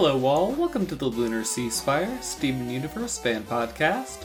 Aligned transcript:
Hello, 0.00 0.24
all. 0.26 0.52
Welcome 0.52 0.86
to 0.86 0.94
the 0.94 1.06
Lunar 1.08 1.42
Sea 1.42 1.68
Spire 1.68 2.22
Steven 2.22 2.70
Universe 2.70 3.18
fan 3.18 3.42
podcast. 3.42 4.24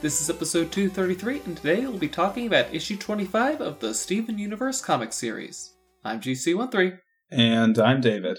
This 0.00 0.22
is 0.22 0.30
episode 0.30 0.72
233, 0.72 1.42
and 1.44 1.54
today 1.54 1.80
we'll 1.82 1.98
be 1.98 2.08
talking 2.08 2.46
about 2.46 2.74
issue 2.74 2.96
25 2.96 3.60
of 3.60 3.80
the 3.80 3.92
Steven 3.92 4.38
Universe 4.38 4.80
comic 4.80 5.12
series. 5.12 5.74
I'm 6.06 6.22
GC13. 6.22 6.96
And 7.30 7.78
I'm 7.78 8.00
David. 8.00 8.38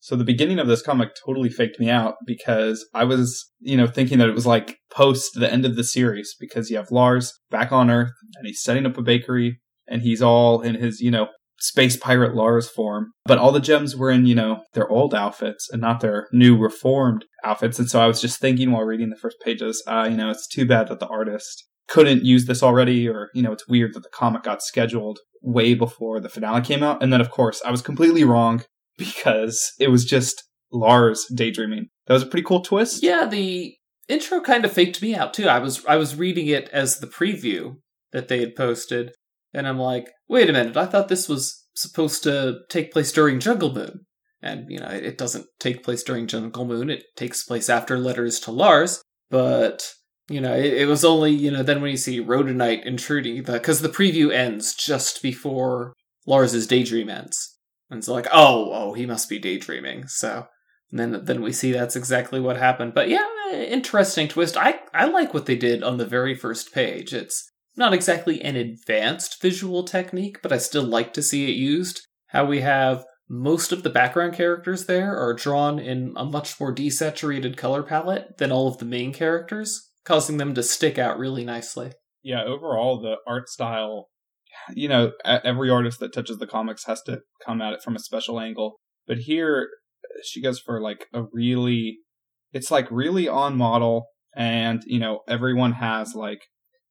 So 0.00 0.14
the 0.14 0.22
beginning 0.22 0.58
of 0.58 0.66
this 0.66 0.82
comic 0.82 1.12
totally 1.24 1.48
faked 1.48 1.80
me 1.80 1.88
out 1.88 2.16
because 2.26 2.86
I 2.92 3.04
was, 3.04 3.50
you 3.58 3.78
know, 3.78 3.86
thinking 3.86 4.18
that 4.18 4.28
it 4.28 4.34
was 4.34 4.46
like 4.46 4.76
post 4.92 5.30
the 5.36 5.50
end 5.50 5.64
of 5.64 5.74
the 5.74 5.84
series 5.84 6.36
because 6.38 6.68
you 6.68 6.76
have 6.76 6.90
Lars 6.90 7.32
back 7.50 7.72
on 7.72 7.90
Earth 7.90 8.12
and 8.36 8.46
he's 8.46 8.62
setting 8.62 8.84
up 8.84 8.98
a 8.98 9.02
bakery 9.02 9.58
and 9.88 10.02
he's 10.02 10.20
all 10.20 10.60
in 10.60 10.74
his, 10.74 11.00
you 11.00 11.10
know, 11.10 11.28
space 11.60 11.96
pirate 11.96 12.34
Lars 12.34 12.68
form. 12.68 13.12
But 13.24 13.38
all 13.38 13.52
the 13.52 13.60
gems 13.60 13.96
were 13.96 14.10
in, 14.10 14.26
you 14.26 14.34
know, 14.34 14.62
their 14.74 14.88
old 14.88 15.14
outfits 15.14 15.68
and 15.70 15.80
not 15.80 16.00
their 16.00 16.28
new 16.32 16.56
reformed 16.56 17.24
outfits. 17.44 17.78
And 17.78 17.88
so 17.88 18.00
I 18.00 18.06
was 18.06 18.20
just 18.20 18.40
thinking 18.40 18.72
while 18.72 18.82
reading 18.82 19.10
the 19.10 19.16
first 19.16 19.36
pages, 19.44 19.82
uh, 19.86 20.08
you 20.10 20.16
know, 20.16 20.30
it's 20.30 20.46
too 20.46 20.66
bad 20.66 20.88
that 20.88 21.00
the 21.00 21.08
artist 21.08 21.66
couldn't 21.88 22.24
use 22.24 22.46
this 22.46 22.62
already, 22.62 23.08
or, 23.08 23.30
you 23.34 23.42
know, 23.42 23.52
it's 23.52 23.68
weird 23.68 23.94
that 23.94 24.02
the 24.02 24.08
comic 24.10 24.44
got 24.44 24.62
scheduled 24.62 25.18
way 25.42 25.74
before 25.74 26.20
the 26.20 26.28
finale 26.28 26.62
came 26.62 26.82
out. 26.82 27.02
And 27.02 27.12
then, 27.12 27.20
of 27.20 27.30
course, 27.30 27.60
I 27.64 27.70
was 27.70 27.82
completely 27.82 28.24
wrong 28.24 28.62
because 28.98 29.72
it 29.78 29.88
was 29.88 30.04
just 30.04 30.44
Lars 30.72 31.26
daydreaming. 31.34 31.88
That 32.06 32.14
was 32.14 32.22
a 32.22 32.26
pretty 32.26 32.44
cool 32.44 32.60
twist. 32.60 33.02
Yeah, 33.02 33.26
the 33.26 33.74
intro 34.08 34.40
kind 34.40 34.64
of 34.64 34.72
faked 34.72 35.00
me 35.02 35.14
out 35.14 35.34
too. 35.34 35.48
I 35.48 35.58
was 35.58 35.84
I 35.86 35.96
was 35.96 36.16
reading 36.16 36.46
it 36.48 36.68
as 36.70 36.98
the 36.98 37.06
preview 37.06 37.76
that 38.12 38.28
they 38.28 38.40
had 38.40 38.56
posted, 38.56 39.12
and 39.52 39.66
I'm 39.66 39.78
like, 39.78 40.10
wait 40.28 40.48
a 40.48 40.52
minute, 40.52 40.76
I 40.76 40.86
thought 40.86 41.08
this 41.08 41.28
was 41.28 41.66
supposed 41.74 42.22
to 42.24 42.60
take 42.68 42.92
place 42.92 43.12
during 43.12 43.40
Jungle 43.40 43.72
Moon. 43.72 44.06
And, 44.42 44.70
you 44.70 44.78
know, 44.78 44.88
it 44.88 45.18
doesn't 45.18 45.46
take 45.58 45.82
place 45.82 46.02
during 46.02 46.26
Jungle 46.26 46.64
Moon, 46.64 46.90
it 46.90 47.04
takes 47.16 47.44
place 47.44 47.68
after 47.68 47.98
Letters 47.98 48.40
to 48.40 48.50
Lars. 48.50 49.02
But, 49.30 49.92
you 50.28 50.40
know, 50.40 50.54
it, 50.54 50.72
it 50.72 50.86
was 50.86 51.04
only, 51.04 51.32
you 51.32 51.50
know, 51.50 51.62
then 51.62 51.80
when 51.82 51.90
you 51.90 51.96
see 51.96 52.24
Rhodonite 52.24 52.84
intruding, 52.84 53.42
because 53.42 53.80
the, 53.80 53.88
the 53.88 53.94
preview 53.94 54.32
ends 54.32 54.74
just 54.74 55.22
before 55.22 55.94
Lars's 56.26 56.66
daydream 56.66 57.10
ends. 57.10 57.58
And 57.90 57.98
it's 57.98 58.08
like, 58.08 58.28
oh, 58.32 58.70
oh, 58.72 58.92
he 58.94 59.04
must 59.04 59.28
be 59.28 59.38
daydreaming. 59.38 60.06
So 60.06 60.46
then 60.92 61.24
then 61.24 61.42
we 61.42 61.52
see 61.52 61.72
that's 61.72 61.96
exactly 61.96 62.40
what 62.40 62.56
happened. 62.56 62.94
But 62.94 63.08
yeah, 63.08 63.26
interesting 63.52 64.28
twist. 64.28 64.56
I 64.56 64.80
I 64.94 65.06
like 65.06 65.34
what 65.34 65.46
they 65.46 65.56
did 65.56 65.82
on 65.82 65.98
the 65.98 66.06
very 66.06 66.34
first 66.34 66.72
page. 66.72 67.12
It's 67.12 67.50
not 67.76 67.94
exactly 67.94 68.40
an 68.42 68.56
advanced 68.56 69.40
visual 69.40 69.84
technique, 69.84 70.38
but 70.42 70.52
I 70.52 70.58
still 70.58 70.84
like 70.84 71.12
to 71.14 71.22
see 71.22 71.50
it 71.50 71.56
used. 71.56 72.06
How 72.28 72.44
we 72.44 72.60
have 72.60 73.04
most 73.28 73.70
of 73.70 73.82
the 73.82 73.90
background 73.90 74.34
characters 74.34 74.86
there 74.86 75.16
are 75.16 75.34
drawn 75.34 75.78
in 75.78 76.12
a 76.16 76.24
much 76.24 76.58
more 76.60 76.74
desaturated 76.74 77.56
color 77.56 77.82
palette 77.82 78.38
than 78.38 78.50
all 78.50 78.66
of 78.66 78.78
the 78.78 78.84
main 78.84 79.12
characters, 79.12 79.90
causing 80.04 80.36
them 80.36 80.54
to 80.54 80.62
stick 80.62 80.98
out 80.98 81.18
really 81.18 81.44
nicely. 81.44 81.92
Yeah, 82.22 82.42
overall, 82.44 83.00
the 83.00 83.16
art 83.26 83.48
style, 83.48 84.08
you 84.74 84.88
know, 84.88 85.12
every 85.24 85.70
artist 85.70 86.00
that 86.00 86.12
touches 86.12 86.38
the 86.38 86.46
comics 86.46 86.84
has 86.84 87.02
to 87.02 87.20
come 87.44 87.62
at 87.62 87.72
it 87.72 87.82
from 87.82 87.96
a 87.96 88.00
special 88.00 88.40
angle. 88.40 88.80
But 89.06 89.18
here, 89.18 89.68
she 90.24 90.42
goes 90.42 90.58
for 90.58 90.80
like 90.80 91.06
a 91.14 91.22
really, 91.32 91.98
it's 92.52 92.70
like 92.70 92.90
really 92.90 93.28
on 93.28 93.56
model, 93.56 94.06
and, 94.34 94.82
you 94.86 94.98
know, 94.98 95.20
everyone 95.28 95.72
has 95.72 96.14
like 96.14 96.40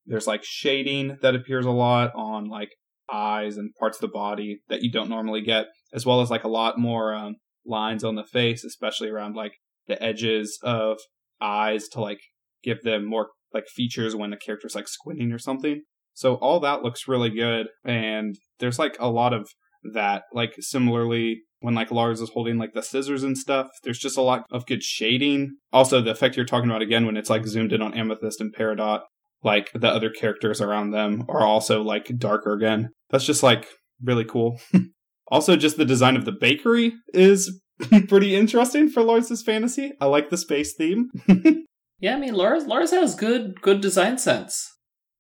there's 0.10 0.28
like 0.28 0.44
shading 0.44 1.18
that 1.22 1.36
appears 1.36 1.66
a 1.66 1.72
lot 1.72 2.12
on 2.16 2.50
like 2.50 2.72
eyes 3.12 3.58
and 3.58 3.74
parts 3.80 3.98
of 3.98 4.02
the 4.02 4.08
body 4.08 4.60
that 4.68 4.82
you 4.82 4.92
don't 4.92 5.10
normally 5.10 5.42
get, 5.42 5.68
as 5.94 6.06
well 6.06 6.20
as 6.22 6.30
like 6.30 6.44
a 6.44 6.50
lot 6.50 6.78
more 6.78 7.14
um, 7.14 7.36
lines 7.66 8.04
on 8.04 8.16
the 8.16 8.24
face, 8.24 8.64
especially 8.64 9.10
around 9.10 9.36
like 9.36 9.54
the 9.88 10.02
edges 10.04 10.60
of 10.64 10.98
eyes 11.40 11.88
to 11.90 12.02
like 12.02 12.20
give 12.64 12.82
them 12.82 13.06
more 13.06 13.30
like 13.54 13.68
features 13.68 14.16
when 14.16 14.32
the 14.32 14.38
character's 14.38 14.76
like 14.76 14.88
squinting 14.88 15.32
or 15.32 15.40
something. 15.40 15.82
So 16.14 16.36
all 16.36 16.60
that 16.60 16.82
looks 16.82 17.08
really 17.08 17.30
good, 17.30 17.68
and 17.86 18.36
there's 18.60 18.80
like 18.80 18.98
a 19.00 19.10
lot 19.10 19.34
of 19.34 19.48
that. 19.94 20.24
Like 20.34 20.56
similarly, 20.60 21.42
when 21.60 21.76
like 21.76 21.92
Lars 21.92 22.20
is 22.20 22.32
holding 22.32 22.58
like 22.58 22.74
the 22.74 22.82
scissors 22.82 23.24
and 23.24 23.38
stuff, 23.38 23.68
there's 23.84 24.00
just 24.00 24.18
a 24.18 24.24
lot 24.24 24.44
of 24.52 24.66
good 24.66 24.84
shading. 24.84 25.58
Also, 25.72 26.02
the 26.02 26.12
effect 26.12 26.36
you're 26.36 26.46
talking 26.46 26.70
about 26.70 26.82
again 26.82 27.06
when 27.06 27.16
it's 27.16 27.30
like 27.30 27.46
zoomed 27.46 27.74
in 27.74 27.82
on 27.82 27.94
Amethyst 27.94 28.42
and 28.42 28.54
Peridot 28.54 29.02
like 29.44 29.72
the 29.74 29.88
other 29.88 30.10
characters 30.10 30.62
around 30.62 30.92
them 30.92 31.26
are 31.30 31.46
also 31.46 31.82
like 31.82 32.18
darker 32.18 32.54
again. 32.54 32.90
That's 33.10 33.26
just 33.26 33.44
like 33.44 33.68
really 34.04 34.26
cool. 34.26 34.60
also, 35.28 35.56
just 35.56 35.78
the 35.78 35.86
design 35.86 36.16
of 36.16 36.26
the 36.26 36.32
bakery 36.32 36.94
is 37.14 37.62
pretty 38.08 38.36
interesting 38.36 38.90
for 38.90 39.04
Lars's 39.04 39.44
fantasy. 39.44 39.94
I 40.02 40.06
like 40.06 40.30
the 40.30 40.38
space 40.38 40.74
theme. 40.74 41.10
yeah, 42.00 42.16
I 42.16 42.20
mean 42.20 42.34
Lars 42.34 42.66
Lars 42.66 42.92
has 42.92 43.16
good 43.16 43.62
good 43.62 43.82
design 43.82 44.18
sense. 44.18 44.68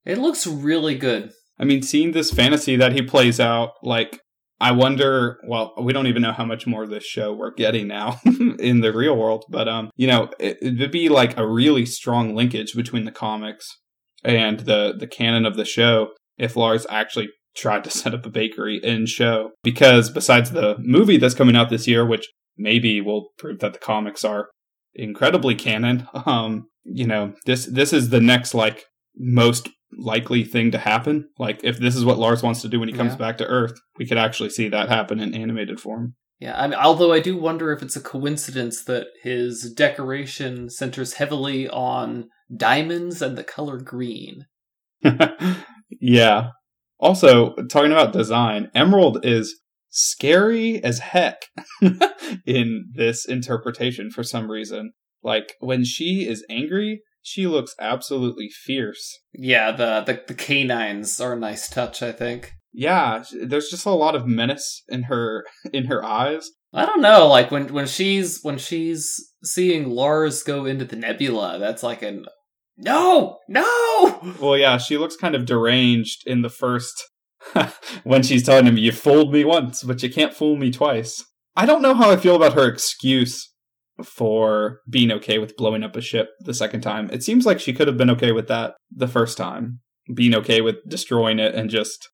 It 0.06 0.18
looks 0.18 0.48
really 0.48 0.96
good. 0.96 1.32
I 1.60 1.66
mean, 1.66 1.82
seeing 1.82 2.14
this 2.14 2.32
fantasy 2.32 2.78
that 2.78 2.94
he 2.94 3.02
plays 3.02 3.40
out, 3.40 3.72
like 3.84 4.22
I 4.62 4.72
wonder, 4.72 5.40
well, 5.46 5.74
we 5.82 5.94
don't 5.94 6.08
even 6.08 6.22
know 6.22 6.32
how 6.32 6.46
much 6.46 6.68
more 6.68 6.84
of 6.84 6.90
this 6.90 7.06
show 7.06 7.34
we're 7.34 7.54
getting 7.54 7.88
now 7.88 8.20
in 8.60 8.82
the 8.82 8.92
real 8.94 9.18
world, 9.18 9.46
but 9.50 9.68
um, 9.68 9.90
you 9.96 10.08
know, 10.08 10.30
it, 10.40 10.58
it'd 10.62 10.92
be 10.92 11.10
like 11.10 11.38
a 11.38 11.48
really 11.48 11.86
strong 11.86 12.36
linkage 12.36 12.74
between 12.74 13.06
the 13.06 13.12
comics 13.12 13.78
and 14.24 14.62
the 14.62 14.94
the 14.98 15.08
canon 15.08 15.46
of 15.46 15.56
the 15.56 15.66
show 15.66 16.10
if 16.38 16.56
Lars 16.56 16.86
actually 16.90 17.30
tried 17.56 17.84
to 17.84 17.90
set 18.00 18.14
up 18.14 18.26
a 18.26 18.30
bakery 18.30 18.80
in 18.84 19.06
show. 19.06 19.52
Because 19.64 20.10
besides 20.10 20.52
the 20.52 20.78
movie 20.80 21.18
that's 21.18 21.36
coming 21.36 21.56
out 21.56 21.70
this 21.70 21.88
year 21.88 22.06
which 22.06 22.28
maybe 22.58 23.02
will 23.02 23.30
prove 23.38 23.60
that 23.60 23.74
the 23.74 23.80
comics 23.80 24.26
are 24.26 24.50
incredibly 24.96 25.56
canon 25.56 26.08
um 26.26 26.68
you 26.84 27.06
know 27.06 27.34
this 27.46 27.66
this 27.68 27.94
is 27.94 28.10
the 28.10 28.20
next 28.20 28.54
like 28.54 28.86
most 29.16 29.70
likely 29.98 30.44
thing 30.44 30.72
to 30.72 30.78
happen. 30.78 31.28
Like 31.38 31.62
if 31.64 31.80
this 31.80 31.96
is 31.96 32.06
what 32.06 32.20
Lars 32.20 32.44
wants 32.44 32.62
to 32.62 32.70
do 32.70 32.80
when 32.80 32.90
he 32.90 32.96
comes 32.96 33.14
yeah. 33.14 33.18
back 33.18 33.38
to 33.38 33.46
earth 33.46 33.80
we 33.98 34.06
could 34.06 34.18
actually 34.18 34.50
see 34.50 34.70
that 34.70 34.90
happen 34.90 35.20
in 35.20 35.34
animated 35.34 35.80
form 35.80 36.16
yeah, 36.40 36.60
I 36.60 36.68
mean, 36.68 36.80
although 36.80 37.12
I 37.12 37.20
do 37.20 37.36
wonder 37.38 37.74
if 37.74 37.82
it's 37.82 37.98
a 37.98 38.02
coincidence 38.02 38.84
that 38.86 39.08
his 39.24 39.74
decoration 39.74 40.70
centers 40.70 41.16
heavily 41.16 41.68
on 41.68 42.30
diamonds 42.56 43.22
and 43.22 43.38
the 43.38 43.44
color 43.44 43.78
green. 43.78 44.46
yeah. 46.00 46.52
Also, 46.98 47.56
talking 47.70 47.92
about 47.92 48.14
design, 48.14 48.72
Emerald 48.74 49.26
is 49.26 49.60
scary 49.90 50.82
as 50.82 51.00
heck 51.00 51.42
in 52.46 52.86
this 52.94 53.26
interpretation 53.26 54.10
for 54.10 54.24
some 54.24 54.50
reason. 54.50 54.94
Like 55.22 55.56
when 55.60 55.84
she 55.84 56.26
is 56.26 56.46
angry, 56.50 57.02
she 57.22 57.48
looks 57.48 57.76
absolutely 57.82 58.48
fierce. 58.50 59.20
Yeah, 59.34 59.72
the, 59.72 60.04
the 60.06 60.24
the 60.28 60.34
canines 60.34 61.20
are 61.20 61.34
a 61.34 61.40
nice 61.40 61.70
touch, 61.70 62.02
I 62.02 62.14
think 62.14 62.54
yeah, 62.72 63.24
there's 63.46 63.70
just 63.70 63.86
a 63.86 63.92
lot 63.92 64.16
of 64.16 64.28
menace 64.28 64.84
in 64.88 65.04
her 65.04 65.46
in 65.74 65.86
her 65.86 66.04
eyes. 66.04 66.52
I 66.74 66.86
don't 66.86 67.02
know, 67.02 67.28
like 67.28 67.52
when 67.52 67.74
when 67.74 67.88
she's 67.88 68.40
when 68.42 68.58
she's 68.58 69.32
seeing 69.44 69.90
Lars 69.90 70.44
go 70.44 70.66
into 70.66 70.86
the 70.86 70.96
nebula, 70.96 71.58
that's 71.60 71.84
like 71.84 72.02
an 72.02 72.26
no, 72.78 73.40
no. 73.48 73.66
Well, 74.42 74.58
yeah, 74.58 74.78
she 74.78 74.98
looks 74.98 75.16
kind 75.16 75.36
of 75.36 75.46
deranged 75.46 76.24
in 76.26 76.42
the 76.42 76.50
first 76.50 77.04
when 78.04 78.24
she's 78.24 78.44
telling 78.44 78.66
him, 78.66 78.78
"You 78.78 78.92
fooled 78.92 79.34
me 79.34 79.44
once, 79.44 79.84
but 79.84 80.02
you 80.04 80.10
can't 80.10 80.34
fool 80.34 80.56
me 80.56 80.72
twice." 80.72 81.24
I 81.56 81.66
don't 81.66 81.82
know 81.82 81.94
how 81.94 82.10
I 82.10 82.18
feel 82.18 82.36
about 82.36 82.54
her 82.54 82.68
excuse 82.68 83.52
for 84.04 84.80
being 84.90 85.12
okay 85.12 85.40
with 85.40 85.58
blowing 85.58 85.84
up 85.84 85.96
a 85.96 86.02
ship 86.02 86.30
the 86.40 86.54
second 86.54 86.82
time. 86.82 87.10
It 87.12 87.24
seems 87.24 87.46
like 87.46 87.60
she 87.60 87.74
could 87.74 87.88
have 87.88 87.98
been 87.98 88.10
okay 88.12 88.32
with 88.32 88.48
that 88.48 88.76
the 88.96 89.08
first 89.08 89.38
time, 89.38 89.82
being 90.14 90.34
okay 90.36 90.62
with 90.62 90.78
destroying 90.88 91.40
it 91.40 91.56
and 91.56 91.70
just 91.70 92.08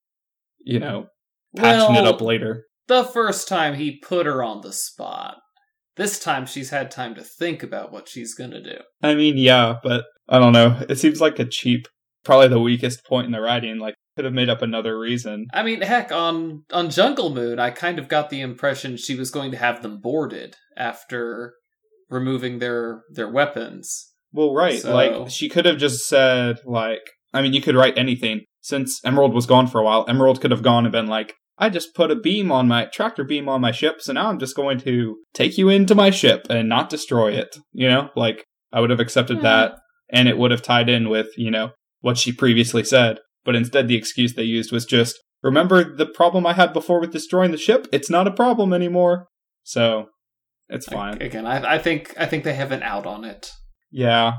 you 0.65 0.79
know, 0.79 1.07
patching 1.55 1.95
well, 1.95 2.05
it 2.05 2.07
up 2.07 2.21
later. 2.21 2.65
The 2.87 3.03
first 3.03 3.47
time 3.47 3.75
he 3.75 3.99
put 3.99 4.25
her 4.25 4.43
on 4.43 4.61
the 4.61 4.73
spot. 4.73 5.37
This 5.95 6.19
time 6.19 6.45
she's 6.45 6.71
had 6.71 6.91
time 6.91 7.15
to 7.15 7.23
think 7.23 7.63
about 7.63 7.91
what 7.91 8.09
she's 8.09 8.35
gonna 8.35 8.61
do. 8.61 8.77
I 9.01 9.15
mean, 9.15 9.37
yeah, 9.37 9.75
but 9.81 10.03
I 10.27 10.39
don't 10.39 10.51
know. 10.51 10.83
It 10.89 10.97
seems 10.97 11.21
like 11.21 11.39
a 11.39 11.45
cheap, 11.45 11.87
probably 12.25 12.49
the 12.49 12.59
weakest 12.59 13.05
point 13.05 13.27
in 13.27 13.31
the 13.31 13.39
writing. 13.39 13.79
Like, 13.79 13.95
could 14.15 14.25
have 14.25 14.33
made 14.33 14.49
up 14.49 14.61
another 14.61 14.97
reason. 14.99 15.47
I 15.53 15.63
mean, 15.63 15.81
heck, 15.81 16.11
on 16.11 16.63
on 16.71 16.89
Jungle 16.89 17.33
Moon, 17.33 17.59
I 17.59 17.69
kind 17.69 17.99
of 17.99 18.07
got 18.07 18.29
the 18.29 18.41
impression 18.41 18.97
she 18.97 19.15
was 19.15 19.31
going 19.31 19.51
to 19.51 19.57
have 19.57 19.81
them 19.81 19.99
boarded 20.01 20.55
after 20.77 21.53
removing 22.09 22.59
their 22.59 23.03
their 23.09 23.29
weapons. 23.29 24.13
Well, 24.31 24.53
right. 24.53 24.79
So... 24.79 24.93
Like 24.93 25.29
she 25.29 25.49
could 25.49 25.65
have 25.65 25.77
just 25.77 26.07
said 26.07 26.59
like 26.65 27.01
I 27.33 27.41
mean, 27.41 27.53
you 27.53 27.61
could 27.61 27.75
write 27.75 27.97
anything 27.97 28.41
since 28.65 28.99
Emerald 29.05 29.31
was 29.31 29.45
gone 29.45 29.67
for 29.67 29.79
a 29.79 29.83
while, 29.83 30.05
Emerald 30.09 30.41
could 30.41 30.49
have 30.49 30.63
gone 30.63 30.85
and 30.85 30.91
been 30.91 31.05
like, 31.05 31.35
I 31.59 31.69
just 31.69 31.93
put 31.93 32.09
a 32.09 32.15
beam 32.15 32.51
on 32.51 32.67
my 32.67 32.85
tractor 32.85 33.23
beam 33.23 33.47
on 33.47 33.61
my 33.61 33.71
ship, 33.71 34.01
so 34.01 34.11
now 34.11 34.27
I'm 34.27 34.39
just 34.39 34.55
going 34.55 34.79
to 34.79 35.17
take 35.35 35.55
you 35.59 35.69
into 35.69 35.93
my 35.93 36.09
ship 36.09 36.47
and 36.49 36.67
not 36.67 36.89
destroy 36.89 37.33
it. 37.33 37.55
You 37.73 37.87
know, 37.87 38.09
like 38.15 38.43
I 38.73 38.81
would 38.81 38.89
have 38.89 38.99
accepted 38.99 39.37
hmm. 39.37 39.43
that 39.43 39.75
and 40.09 40.27
it 40.27 40.39
would 40.39 40.49
have 40.49 40.63
tied 40.63 40.89
in 40.89 41.09
with, 41.09 41.27
you 41.37 41.51
know, 41.51 41.73
what 42.01 42.17
she 42.17 42.31
previously 42.31 42.83
said. 42.83 43.19
But 43.43 43.55
instead, 43.55 43.87
the 43.87 43.95
excuse 43.95 44.33
they 44.33 44.41
used 44.41 44.71
was 44.71 44.85
just, 44.85 45.15
remember 45.43 45.95
the 45.95 46.07
problem 46.07 46.47
I 46.47 46.53
had 46.53 46.73
before 46.73 46.99
with 46.99 47.11
destroying 47.11 47.51
the 47.51 47.57
ship? 47.57 47.87
It's 47.93 48.09
not 48.09 48.27
a 48.27 48.31
problem 48.31 48.73
anymore. 48.73 49.27
So, 49.61 50.07
It's 50.69 50.87
fine. 50.87 51.21
Again, 51.21 51.45
I, 51.45 51.75
I 51.75 51.77
think 51.77 52.15
I 52.17 52.25
think 52.25 52.43
they 52.43 52.55
have 52.55 52.71
an 52.71 52.81
out 52.81 53.05
on 53.05 53.25
it. 53.25 53.51
Yeah. 53.91 54.37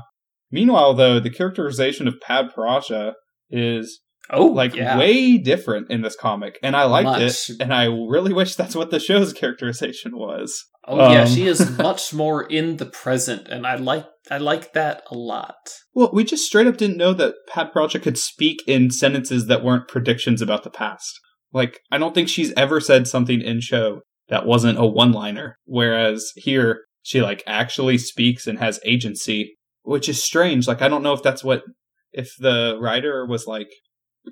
Meanwhile, 0.51 0.95
though, 0.95 1.21
the 1.21 1.29
characterization 1.29 2.09
of 2.09 2.15
Padparadscha 2.19 3.13
is 3.49 4.01
Oh, 4.29 4.47
like 4.47 4.75
yeah. 4.75 4.97
way 4.97 5.37
different 5.37 5.89
in 5.89 6.01
this 6.01 6.15
comic, 6.15 6.59
and 6.61 6.75
I 6.75 6.83
liked 6.83 7.05
Much. 7.05 7.49
it, 7.49 7.61
and 7.61 7.73
I 7.73 7.85
really 7.85 8.33
wish 8.33 8.55
that's 8.55 8.75
what 8.75 8.91
the 8.91 8.99
show's 8.99 9.33
characterization 9.41 10.17
was. 10.17 10.65
Oh 10.85 11.11
yeah, 11.11 11.23
Um, 11.23 11.27
she 11.27 11.47
is 11.47 11.77
much 11.77 12.13
more 12.13 12.43
in 12.43 12.77
the 12.77 12.85
present, 12.85 13.47
and 13.47 13.65
I 13.65 13.75
like 13.75 14.05
I 14.29 14.37
like 14.37 14.73
that 14.73 15.03
a 15.09 15.15
lot. 15.15 15.55
Well, 15.93 16.11
we 16.13 16.23
just 16.23 16.45
straight 16.45 16.67
up 16.67 16.77
didn't 16.77 16.97
know 16.97 17.13
that 17.13 17.35
Padparadscha 17.49 18.01
could 18.01 18.17
speak 18.17 18.63
in 18.67 18.91
sentences 18.91 19.47
that 19.47 19.63
weren't 19.63 19.87
predictions 19.87 20.41
about 20.41 20.63
the 20.63 20.69
past. 20.69 21.19
Like, 21.53 21.79
I 21.91 21.97
don't 21.97 22.13
think 22.13 22.27
she's 22.29 22.53
ever 22.53 22.79
said 22.81 23.07
something 23.07 23.41
in 23.41 23.61
show 23.61 24.01
that 24.27 24.45
wasn't 24.45 24.77
a 24.77 24.85
one-liner. 24.85 25.57
Whereas 25.65 26.31
here, 26.35 26.81
she 27.03 27.21
like 27.21 27.41
actually 27.47 27.97
speaks 27.97 28.47
and 28.47 28.59
has 28.59 28.79
agency, 28.83 29.55
which 29.83 30.09
is 30.09 30.21
strange. 30.21 30.67
Like, 30.67 30.81
I 30.81 30.89
don't 30.89 31.03
know 31.03 31.13
if 31.13 31.23
that's 31.23 31.43
what 31.43 31.63
if 32.11 32.31
the 32.39 32.77
writer 32.81 33.25
was 33.25 33.47
like 33.47 33.69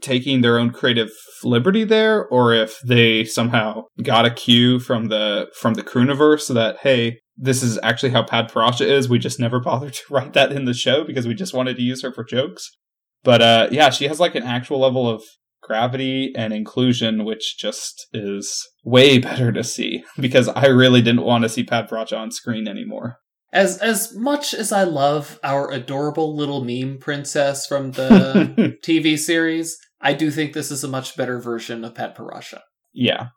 taking 0.02 0.42
their 0.42 0.60
own 0.60 0.72
creative 0.72 1.12
liberty 1.44 1.84
there, 1.84 2.26
or 2.28 2.54
if 2.54 2.80
they 2.86 3.24
somehow 3.24 3.84
got 4.02 4.26
a 4.26 4.32
cue 4.32 4.80
from 4.80 5.08
the 5.08 5.48
from 5.60 5.76
the 5.76 5.84
Crewniverse 5.84 6.54
that 6.54 6.78
hey, 6.82 7.20
this 7.38 7.62
is 7.62 7.80
actually 7.84 8.12
how 8.12 8.24
Padparadscha 8.24 8.86
is. 8.86 9.10
We 9.10 9.20
just 9.20 9.40
never 9.40 9.60
bothered 9.64 9.94
to 9.94 10.04
write 10.10 10.34
that 10.34 10.52
in 10.52 10.66
the 10.66 10.74
show 10.74 11.04
because 11.04 11.28
we 11.28 11.34
just 11.34 11.54
wanted 11.54 11.78
to 11.78 11.84
use 11.84 12.02
her 12.02 12.12
for 12.12 12.24
jokes. 12.24 12.72
But 13.24 13.42
uh, 13.42 13.68
yeah, 13.72 13.90
she 13.90 14.08
has 14.08 14.20
like 14.20 14.36
an 14.36 14.44
actual 14.44 14.80
level 14.80 15.10
of 15.10 15.24
gravity 15.66 16.32
and 16.36 16.54
inclusion, 16.54 17.26
which 17.26 17.58
just 17.58 18.08
is 18.14 18.68
way 18.84 19.18
better 19.18 19.52
to 19.52 19.64
see 19.64 20.04
because 20.20 20.48
I 20.48 20.68
really 20.68 21.02
didn't 21.02 21.26
want 21.26 21.44
to 21.44 21.50
see 21.50 21.64
Pad 21.64 21.90
Paracha 21.90 22.18
on 22.18 22.32
screen 22.32 22.68
anymore. 22.68 23.18
As 23.52 23.78
as 23.78 24.14
much 24.14 24.54
as 24.54 24.72
I 24.72 24.84
love 24.84 25.40
our 25.44 25.72
adorable 25.72 26.36
little 26.36 26.64
meme 26.64 26.98
princess 27.00 27.66
from 27.66 27.92
the 27.92 28.78
TV 28.86 29.18
series, 29.18 29.78
I 30.06 30.14
do 30.14 30.30
think 30.30 30.54
this 30.54 30.70
is 30.70 30.84
a 30.84 30.88
much 30.88 31.18
better 31.18 31.40
version 31.40 31.84
of 31.84 31.96
Padparadscha. 31.96 32.62
yeah, 32.94 33.30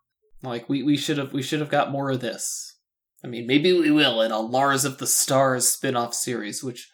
Like 0.43 0.69
we, 0.69 0.83
we 0.83 0.99
should 0.99 1.17
have 1.17 1.33
we 1.33 1.43
should 1.43 1.61
have 1.61 1.71
got 1.71 1.91
more 1.91 2.11
of 2.11 2.21
this. 2.21 2.77
I 3.25 3.27
mean, 3.27 3.47
maybe 3.47 3.73
we 3.73 3.91
will 3.91 4.21
in 4.21 4.31
a 4.31 4.39
Lars 4.39 4.85
of 4.85 4.99
the 4.99 5.07
Stars 5.07 5.67
spin-off 5.67 6.15
series, 6.15 6.63
which 6.63 6.87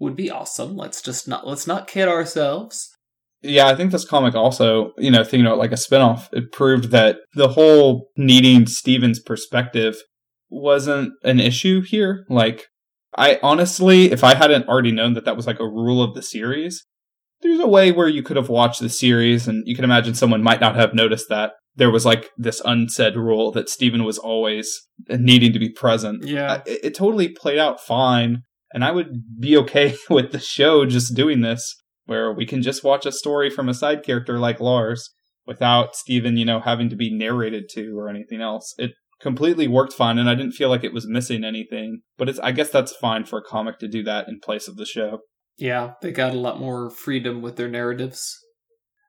would 0.00 0.16
be 0.16 0.30
awesome. 0.30 0.76
Let's 0.76 1.00
just 1.00 1.28
not 1.28 1.46
let's 1.46 1.66
not 1.66 1.86
kid 1.86 2.08
ourselves. 2.08 2.90
Yeah, 3.42 3.68
I 3.68 3.76
think 3.76 3.92
this 3.92 4.04
comic 4.04 4.34
also, 4.34 4.92
you 4.98 5.12
know, 5.12 5.22
thinking 5.22 5.46
about 5.46 5.58
like 5.58 5.72
a 5.72 5.76
spinoff, 5.76 6.28
it 6.32 6.52
proved 6.52 6.90
that 6.90 7.18
the 7.34 7.48
whole 7.48 8.08
needing 8.16 8.66
Steven's 8.66 9.20
perspective 9.20 9.96
wasn't 10.50 11.12
an 11.22 11.38
issue 11.38 11.82
here. 11.82 12.26
Like, 12.28 12.66
I 13.16 13.38
honestly, 13.42 14.10
if 14.10 14.24
I 14.24 14.34
hadn't 14.34 14.68
already 14.68 14.92
known 14.92 15.14
that 15.14 15.24
that 15.24 15.36
was 15.36 15.46
like 15.46 15.60
a 15.60 15.68
rule 15.68 16.02
of 16.02 16.14
the 16.14 16.22
series, 16.22 16.84
there's 17.42 17.60
a 17.60 17.68
way 17.68 17.92
where 17.92 18.08
you 18.08 18.22
could 18.22 18.36
have 18.36 18.48
watched 18.48 18.80
the 18.80 18.88
series 18.88 19.48
and 19.48 19.66
you 19.66 19.74
can 19.74 19.84
imagine 19.84 20.14
someone 20.14 20.42
might 20.42 20.60
not 20.60 20.76
have 20.76 20.94
noticed 20.94 21.28
that 21.28 21.52
there 21.76 21.90
was 21.90 22.04
like 22.04 22.30
this 22.36 22.60
unsaid 22.64 23.16
rule 23.16 23.52
that 23.52 23.68
Steven 23.68 24.04
was 24.04 24.18
always 24.18 24.88
needing 25.08 25.52
to 25.52 25.58
be 25.58 25.70
present. 25.70 26.24
Yeah. 26.26 26.62
It, 26.66 26.84
it 26.84 26.94
totally 26.94 27.28
played 27.28 27.58
out 27.58 27.80
fine. 27.80 28.42
And 28.72 28.84
I 28.84 28.90
would 28.90 29.40
be 29.40 29.56
okay 29.58 29.96
with 30.10 30.32
the 30.32 30.38
show 30.38 30.84
just 30.84 31.14
doing 31.14 31.40
this 31.40 31.76
where 32.06 32.32
we 32.32 32.44
can 32.44 32.60
just 32.60 32.84
watch 32.84 33.06
a 33.06 33.12
story 33.12 33.50
from 33.50 33.68
a 33.68 33.74
side 33.74 34.02
character 34.02 34.38
like 34.38 34.60
Lars 34.60 35.10
without 35.46 35.94
Steven, 35.96 36.36
you 36.36 36.44
know, 36.44 36.60
having 36.60 36.88
to 36.90 36.96
be 36.96 37.16
narrated 37.16 37.68
to 37.70 37.96
or 37.96 38.08
anything 38.08 38.40
else. 38.40 38.74
It 38.78 38.92
completely 39.20 39.68
worked 39.68 39.92
fine 39.92 40.18
and 40.18 40.28
I 40.28 40.34
didn't 40.34 40.52
feel 40.52 40.68
like 40.68 40.84
it 40.84 40.92
was 40.92 41.08
missing 41.08 41.44
anything. 41.44 42.00
But 42.18 42.28
it's 42.28 42.38
I 42.40 42.52
guess 42.52 42.70
that's 42.70 42.94
fine 42.94 43.24
for 43.24 43.38
a 43.38 43.44
comic 43.44 43.78
to 43.78 43.88
do 43.88 44.02
that 44.04 44.28
in 44.28 44.40
place 44.40 44.68
of 44.68 44.76
the 44.76 44.86
show. 44.86 45.20
Yeah, 45.58 45.92
they 46.00 46.12
got 46.12 46.34
a 46.34 46.38
lot 46.38 46.60
more 46.60 46.90
freedom 46.90 47.42
with 47.42 47.56
their 47.56 47.68
narratives. 47.68 48.38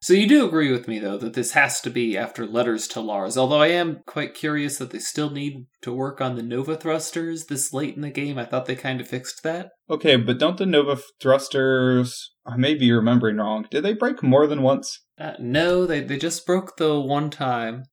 So 0.01 0.13
you 0.13 0.27
do 0.27 0.47
agree 0.47 0.71
with 0.71 0.87
me 0.87 0.97
though 0.97 1.17
that 1.19 1.35
this 1.35 1.51
has 1.51 1.79
to 1.81 1.91
be 1.91 2.17
after 2.17 2.47
Letters 2.47 2.87
to 2.89 2.99
Lars, 2.99 3.37
although 3.37 3.61
I 3.61 3.67
am 3.67 4.01
quite 4.07 4.33
curious 4.33 4.79
that 4.79 4.89
they 4.89 4.97
still 4.97 5.29
need 5.29 5.67
to 5.83 5.93
work 5.93 6.19
on 6.19 6.35
the 6.35 6.41
Nova 6.41 6.75
thrusters 6.75 7.45
this 7.45 7.71
late 7.71 7.95
in 7.95 8.01
the 8.01 8.09
game. 8.09 8.39
I 8.39 8.45
thought 8.45 8.65
they 8.65 8.75
kind 8.75 8.99
of 8.99 9.07
fixed 9.07 9.43
that. 9.43 9.69
Okay, 9.91 10.15
but 10.15 10.39
don't 10.39 10.57
the 10.57 10.65
Nova 10.65 10.99
thrusters 11.21 12.31
I 12.47 12.57
may 12.57 12.73
be 12.73 12.91
remembering 12.91 13.37
wrong. 13.37 13.67
Did 13.69 13.83
they 13.83 13.93
break 13.93 14.23
more 14.23 14.47
than 14.47 14.63
once? 14.63 15.03
Uh, 15.19 15.33
no, 15.39 15.85
they 15.85 16.01
they 16.01 16.17
just 16.17 16.47
broke 16.47 16.77
the 16.77 16.99
one 16.99 17.29
time. 17.29 17.83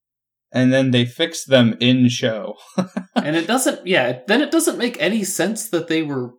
And 0.50 0.72
then 0.72 0.92
they 0.92 1.04
fixed 1.04 1.50
them 1.50 1.76
in 1.78 2.08
show. 2.08 2.54
and 3.14 3.36
it 3.36 3.46
doesn't 3.46 3.86
yeah, 3.86 4.20
then 4.26 4.40
it 4.40 4.50
doesn't 4.50 4.78
make 4.78 4.96
any 4.98 5.24
sense 5.24 5.68
that 5.68 5.88
they 5.88 6.02
were 6.02 6.32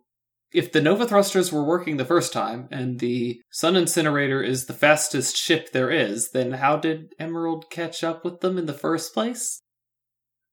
if 0.52 0.72
the 0.72 0.80
Nova 0.80 1.06
thrusters 1.06 1.52
were 1.52 1.64
working 1.64 1.96
the 1.96 2.04
first 2.04 2.32
time 2.32 2.68
and 2.70 2.98
the 2.98 3.40
Sun 3.50 3.76
Incinerator 3.76 4.42
is 4.42 4.66
the 4.66 4.72
fastest 4.72 5.36
ship 5.36 5.72
there 5.72 5.90
is, 5.90 6.30
then 6.32 6.52
how 6.52 6.76
did 6.76 7.14
Emerald 7.18 7.70
catch 7.70 8.02
up 8.02 8.24
with 8.24 8.40
them 8.40 8.58
in 8.58 8.66
the 8.66 8.72
first 8.72 9.14
place? 9.14 9.62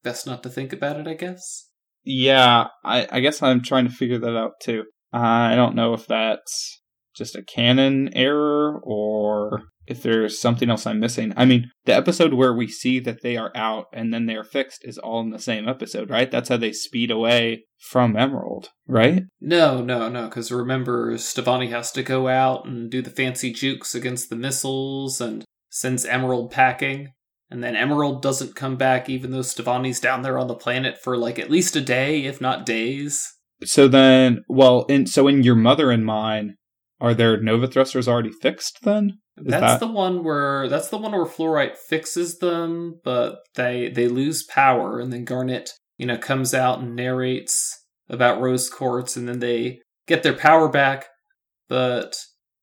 Best 0.03 0.27
not 0.27 0.43
to 0.43 0.49
think 0.49 0.71
about 0.71 0.99
it, 0.99 1.07
I 1.07 1.15
guess. 1.15 1.69
Yeah, 2.03 2.67
I, 2.85 3.07
I 3.11 3.19
guess 3.19 3.41
I'm 3.41 3.61
trying 3.61 3.85
to 3.85 3.93
figure 3.93 4.19
that 4.19 4.37
out 4.37 4.53
too. 4.61 4.83
I 5.11 5.55
don't 5.55 5.75
know 5.75 5.93
if 5.93 6.05
that's 6.07 6.81
just 7.17 7.35
a 7.35 7.43
canon 7.43 8.09
error 8.13 8.79
or 8.83 9.63
if 9.87 10.03
there's 10.03 10.39
something 10.39 10.69
else 10.69 10.85
I'm 10.85 10.99
missing. 10.99 11.33
I 11.37 11.45
mean, 11.45 11.71
the 11.85 11.95
episode 11.95 12.33
where 12.33 12.53
we 12.53 12.67
see 12.67 12.99
that 12.99 13.21
they 13.23 13.37
are 13.37 13.51
out 13.55 13.85
and 13.93 14.13
then 14.13 14.25
they 14.25 14.35
are 14.35 14.43
fixed 14.43 14.83
is 14.83 14.97
all 14.97 15.21
in 15.21 15.29
the 15.29 15.39
same 15.39 15.67
episode, 15.67 16.09
right? 16.09 16.29
That's 16.29 16.49
how 16.49 16.57
they 16.57 16.73
speed 16.73 17.09
away 17.09 17.63
from 17.79 18.17
Emerald, 18.17 18.69
right? 18.85 19.23
No, 19.39 19.81
no, 19.81 20.09
no, 20.09 20.25
because 20.25 20.51
remember, 20.51 21.13
Stevonnie 21.13 21.69
has 21.69 21.91
to 21.93 22.03
go 22.03 22.27
out 22.27 22.65
and 22.65 22.91
do 22.91 23.01
the 23.01 23.09
fancy 23.09 23.51
jukes 23.51 23.95
against 23.95 24.29
the 24.29 24.35
missiles 24.35 25.21
and 25.21 25.45
sends 25.69 26.05
Emerald 26.05 26.51
packing. 26.51 27.13
And 27.49 27.63
then 27.63 27.77
Emerald 27.77 28.21
doesn't 28.21 28.57
come 28.57 28.75
back, 28.75 29.09
even 29.09 29.31
though 29.31 29.39
Stevonnie's 29.39 30.01
down 30.01 30.21
there 30.21 30.37
on 30.37 30.47
the 30.47 30.55
planet 30.55 30.97
for 31.01 31.15
like 31.15 31.39
at 31.39 31.49
least 31.49 31.77
a 31.77 31.81
day, 31.81 32.25
if 32.25 32.41
not 32.41 32.65
days. 32.65 33.33
So 33.63 33.87
then, 33.87 34.43
well, 34.49 34.83
in 34.85 35.07
so 35.07 35.27
in 35.29 35.43
your 35.43 35.55
mother 35.55 35.89
and 35.89 36.05
mine, 36.05 36.55
are 36.99 37.13
their 37.13 37.41
Nova 37.41 37.67
thrusters 37.67 38.07
already 38.07 38.31
fixed 38.31 38.79
then? 38.83 39.19
Is 39.37 39.45
that's 39.47 39.73
that- 39.73 39.79
the 39.79 39.91
one 39.91 40.23
where 40.23 40.67
that's 40.67 40.89
the 40.89 40.97
one 40.97 41.11
where 41.11 41.25
Fluorite 41.25 41.77
fixes 41.77 42.39
them, 42.39 42.99
but 43.03 43.39
they 43.55 43.89
they 43.89 44.07
lose 44.07 44.43
power, 44.43 44.99
and 44.99 45.13
then 45.13 45.25
Garnet, 45.25 45.71
you 45.97 46.05
know, 46.05 46.17
comes 46.17 46.53
out 46.53 46.79
and 46.79 46.95
narrates 46.95 47.85
about 48.09 48.41
rose 48.41 48.69
quartz, 48.69 49.15
and 49.15 49.27
then 49.27 49.39
they 49.39 49.79
get 50.07 50.23
their 50.23 50.33
power 50.33 50.69
back. 50.69 51.07
But 51.67 52.15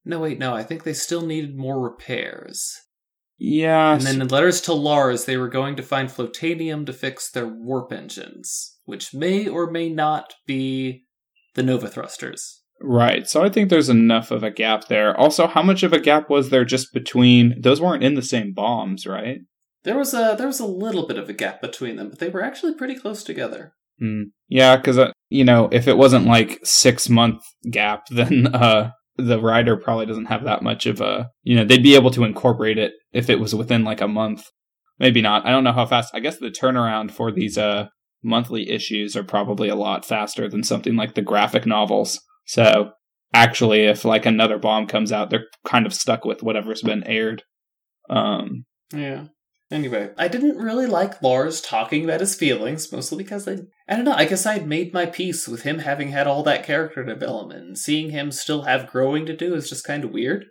no, 0.04 0.20
wait, 0.20 0.38
no, 0.38 0.54
I 0.54 0.62
think 0.62 0.82
they 0.82 0.94
still 0.94 1.24
needed 1.24 1.56
more 1.56 1.80
repairs. 1.80 2.74
Yeah. 3.38 3.94
And 3.94 4.02
then 4.02 4.22
in 4.22 4.28
letters 4.28 4.60
to 4.62 4.72
Lars, 4.72 5.24
they 5.24 5.36
were 5.36 5.48
going 5.48 5.76
to 5.76 5.82
find 5.82 6.08
Flotanium 6.08 6.86
to 6.86 6.92
fix 6.92 7.30
their 7.30 7.46
warp 7.46 7.92
engines, 7.92 8.78
which 8.84 9.12
may 9.12 9.48
or 9.48 9.70
may 9.70 9.88
not 9.88 10.34
be 10.46 11.04
the 11.54 11.62
Nova 11.62 11.88
thrusters. 11.88 12.62
Right. 12.86 13.26
So 13.26 13.42
I 13.42 13.48
think 13.48 13.70
there's 13.70 13.88
enough 13.88 14.30
of 14.30 14.42
a 14.42 14.50
gap 14.50 14.88
there. 14.88 15.18
Also, 15.18 15.46
how 15.46 15.62
much 15.62 15.82
of 15.82 15.94
a 15.94 15.98
gap 15.98 16.28
was 16.28 16.50
there 16.50 16.66
just 16.66 16.92
between 16.92 17.60
those 17.60 17.80
weren't 17.80 18.04
in 18.04 18.14
the 18.14 18.22
same 18.22 18.52
bombs, 18.52 19.06
right? 19.06 19.38
There 19.84 19.96
was 19.96 20.12
a 20.12 20.34
there 20.36 20.46
was 20.46 20.60
a 20.60 20.66
little 20.66 21.06
bit 21.06 21.18
of 21.18 21.28
a 21.28 21.32
gap 21.32 21.62
between 21.62 21.96
them, 21.96 22.10
but 22.10 22.18
they 22.18 22.28
were 22.28 22.42
actually 22.42 22.74
pretty 22.74 22.94
close 22.94 23.22
together. 23.22 23.72
Hmm. 23.98 24.24
Yeah, 24.48 24.76
because 24.76 24.98
uh, 24.98 25.12
you 25.30 25.44
know, 25.44 25.68
if 25.72 25.88
it 25.88 25.96
wasn't 25.96 26.26
like 26.26 26.60
six 26.62 27.08
month 27.08 27.42
gap, 27.70 28.06
then 28.10 28.54
uh, 28.54 28.90
the 29.16 29.40
writer 29.40 29.76
probably 29.76 30.06
doesn't 30.06 30.26
have 30.26 30.44
that 30.44 30.62
much 30.62 30.84
of 30.84 31.00
a. 31.00 31.30
You 31.42 31.56
know, 31.56 31.64
they'd 31.64 31.82
be 31.82 31.94
able 31.94 32.10
to 32.10 32.24
incorporate 32.24 32.78
it 32.78 32.92
if 33.12 33.30
it 33.30 33.40
was 33.40 33.54
within 33.54 33.82
like 33.82 34.02
a 34.02 34.08
month. 34.08 34.44
Maybe 34.98 35.22
not. 35.22 35.46
I 35.46 35.50
don't 35.50 35.64
know 35.64 35.72
how 35.72 35.86
fast. 35.86 36.14
I 36.14 36.20
guess 36.20 36.36
the 36.36 36.50
turnaround 36.50 37.10
for 37.10 37.32
these 37.32 37.56
uh 37.56 37.88
monthly 38.22 38.70
issues 38.70 39.16
are 39.16 39.24
probably 39.24 39.68
a 39.68 39.74
lot 39.74 40.04
faster 40.04 40.48
than 40.48 40.62
something 40.62 40.96
like 40.96 41.14
the 41.14 41.22
graphic 41.22 41.66
novels. 41.66 42.20
So 42.44 42.92
actually, 43.32 43.84
if 43.84 44.04
like 44.04 44.26
another 44.26 44.58
bomb 44.58 44.86
comes 44.86 45.12
out, 45.12 45.30
they're 45.30 45.46
kind 45.66 45.86
of 45.86 45.94
stuck 45.94 46.24
with 46.24 46.42
whatever's 46.42 46.82
been 46.82 47.04
aired. 47.04 47.42
Um. 48.08 48.64
Yeah. 48.92 49.26
Anyway, 49.70 50.10
I 50.18 50.28
didn't 50.28 50.58
really 50.58 50.86
like 50.86 51.22
Lars 51.22 51.60
talking 51.60 52.04
about 52.04 52.20
his 52.20 52.34
feelings, 52.34 52.92
mostly 52.92 53.18
because 53.18 53.48
I 53.48 53.58
I 53.88 53.96
don't 53.96 54.04
know, 54.04 54.12
I 54.12 54.26
guess 54.26 54.46
I 54.46 54.52
had 54.54 54.68
made 54.68 54.92
my 54.92 55.06
peace 55.06 55.48
with 55.48 55.62
him 55.62 55.80
having 55.80 56.10
had 56.10 56.26
all 56.26 56.42
that 56.44 56.64
character 56.64 57.02
development, 57.02 57.66
and 57.66 57.78
seeing 57.78 58.10
him 58.10 58.30
still 58.30 58.62
have 58.62 58.90
growing 58.90 59.26
to 59.26 59.36
do 59.36 59.54
is 59.54 59.68
just 59.68 59.84
kind 59.84 60.04
of 60.04 60.12
weird. 60.12 60.44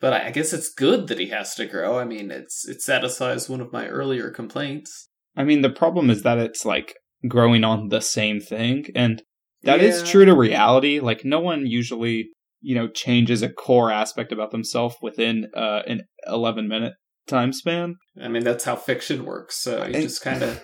But 0.00 0.12
I 0.12 0.26
I 0.26 0.30
guess 0.32 0.52
it's 0.52 0.72
good 0.72 1.06
that 1.08 1.20
he 1.20 1.28
has 1.28 1.54
to 1.54 1.66
grow. 1.66 1.98
I 1.98 2.04
mean, 2.04 2.30
it's 2.30 2.68
it 2.68 2.82
satisfies 2.82 3.48
one 3.48 3.60
of 3.60 3.72
my 3.72 3.86
earlier 3.86 4.30
complaints. 4.30 5.08
I 5.36 5.44
mean, 5.44 5.62
the 5.62 5.70
problem 5.70 6.10
is 6.10 6.22
that 6.24 6.38
it's 6.38 6.64
like 6.64 6.96
growing 7.26 7.64
on 7.64 7.88
the 7.88 8.00
same 8.00 8.40
thing, 8.40 8.86
and 8.94 9.22
that 9.62 9.80
is 9.80 10.00
Yeah. 10.02 10.06
true 10.10 10.24
to 10.24 10.34
reality. 10.34 11.00
Like, 11.00 11.24
no 11.24 11.40
one 11.40 11.66
usually, 11.66 12.28
you 12.60 12.74
know, 12.74 12.88
changes 12.88 13.42
a 13.42 13.48
core 13.48 13.90
aspect 13.90 14.32
about 14.32 14.50
themselves 14.50 14.96
within 15.02 15.48
uh, 15.56 15.82
an 15.86 16.02
11 16.26 16.68
minute 16.68 16.94
time 17.26 17.52
span. 17.52 17.96
I 18.20 18.28
mean, 18.28 18.44
that's 18.44 18.64
how 18.64 18.76
fiction 18.76 19.24
works. 19.24 19.60
So 19.62 19.84
you 19.84 19.98
I- 19.98 20.02
just 20.02 20.22
kind 20.22 20.42
of 20.42 20.62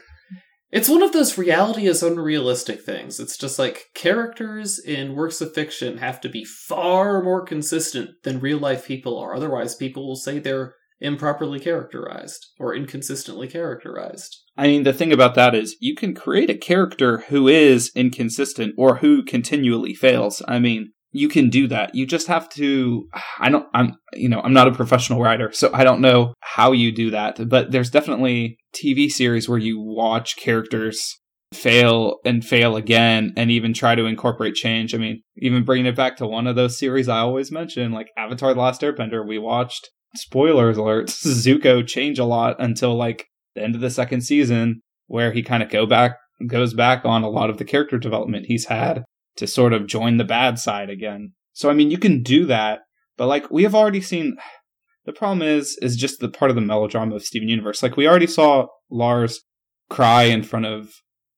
It's 0.73 0.89
one 0.89 1.05
of 1.05 1.13
those 1.13 1.39
reality 1.39 1.87
is 1.87 2.03
unrealistic 2.03 2.81
things. 2.83 3.21
It's 3.21 3.37
just 3.39 3.61
like 3.61 3.85
characters 3.95 4.79
in 4.79 5.15
works 5.15 5.41
of 5.41 5.55
fiction 5.55 5.99
have 5.99 6.21
to 6.23 6.29
be 6.29 6.45
far 6.45 7.23
more 7.23 7.45
consistent 7.45 8.11
than 8.25 8.41
real 8.41 8.59
life 8.59 8.85
people 8.87 9.17
are. 9.19 9.37
Otherwise, 9.37 9.77
people 9.77 10.05
will 10.05 10.17
say 10.17 10.41
they're 10.41 10.75
improperly 11.05 11.61
characterized 11.61 12.47
or 12.59 12.75
inconsistently 12.75 13.47
characterized. 13.47 14.43
I 14.57 14.67
mean, 14.67 14.83
the 14.85 14.93
thing 14.93 15.13
about 15.13 15.35
that 15.35 15.55
is 15.55 15.77
you 15.81 15.95
can 15.95 16.15
create 16.15 16.51
a 16.51 16.57
character 16.57 17.19
who 17.29 17.47
is 17.47 17.93
inconsistent 17.95 18.75
or 18.79 18.97
who 18.97 19.23
continually 19.23 19.95
fails. 19.95 20.43
I 20.49 20.59
mean, 20.59 20.93
you 21.13 21.29
can 21.29 21.49
do 21.49 21.69
that. 21.69 21.95
You 21.95 22.07
just 22.07 22.27
have 22.27 22.49
to 22.51 23.09
I 23.39 23.49
don't 23.49 23.67
I'm 23.73 23.97
you 24.15 24.29
know, 24.29 24.41
I'm 24.41 24.53
not 24.53 24.69
a 24.69 24.73
professional 24.73 25.21
writer, 25.21 25.53
so 25.53 25.71
I 25.73 25.85
don't 25.85 26.01
know 26.01 26.35
how 26.41 26.73
you 26.73 26.91
do 26.91 27.11
that, 27.11 27.49
but 27.49 27.71
there's 27.71 27.91
definitely 27.91 28.59
TV 28.75 29.09
series 29.09 29.49
where 29.49 29.59
you 29.59 29.81
watch 29.81 30.37
characters 30.37 31.21
fail 31.53 32.17
and 32.25 32.45
fail 32.45 32.77
again 32.77 33.33
and 33.37 33.51
even 33.51 33.73
try 33.73 33.95
to 33.95 34.07
incorporate 34.07 34.55
change. 34.55 34.95
I 34.95 34.99
mean, 34.99 35.23
even 35.37 35.65
bringing 35.65 35.87
it 35.87 35.97
back 35.97 36.17
to 36.17 36.27
one 36.27 36.49
of 36.49 36.57
those 36.57 36.79
series 36.79 37.09
I 37.09 37.21
always 37.21 37.53
mention, 37.53 37.93
like 37.93 38.09
Avatar 38.17 38.55
The 38.55 38.61
Last 38.61 38.81
Airbender, 38.81 39.27
we 39.27 39.39
watched 39.39 39.91
spoilers 40.15 40.77
alert, 40.77 41.07
Zuko 41.09 41.87
change 41.87 42.19
a 42.19 42.25
lot 42.25 42.57
until 42.59 42.95
like 42.95 43.27
the 43.55 43.63
end 43.63 43.75
of 43.75 43.81
the 43.81 43.91
second 43.91 44.23
season 44.23 44.81
where 45.07 45.33
he 45.33 45.43
kind 45.43 45.63
of 45.63 45.71
go 45.71 45.87
back 45.87 46.17
goes 46.47 46.75
back 46.75 47.05
on 47.05 47.23
a 47.23 47.29
lot 47.29 47.49
of 47.49 47.59
the 47.59 47.65
character 47.65 47.97
development 47.97 48.47
he's 48.47 48.67
had 48.67 49.05
to 49.37 49.47
sort 49.47 49.73
of 49.73 49.87
join 49.87 50.17
the 50.17 50.25
bad 50.25 50.59
side 50.59 50.91
again. 50.91 51.33
So 51.53 51.71
I 51.71 51.75
mean, 51.75 51.91
you 51.91 51.99
can 51.99 52.23
do 52.23 52.47
that, 52.47 52.81
but 53.17 53.27
like 53.27 53.51
we 53.51 53.63
have 53.63 53.75
already 53.75 54.01
seen 54.01 54.37
the 55.05 55.13
problem 55.13 55.43
is 55.43 55.79
is 55.83 55.97
just 55.97 56.21
the 56.21 56.29
part 56.29 56.51
of 56.51 56.55
the 56.55 56.61
melodrama 56.61 57.17
of 57.17 57.25
Steven 57.25 57.49
Universe. 57.49 57.83
Like 57.83 57.97
we 57.97 58.09
already 58.09 58.27
saw 58.27 58.67
Lars 58.91 59.43
cry 59.91 60.25
in 60.25 60.43
front 60.43 60.67
of 60.67 60.91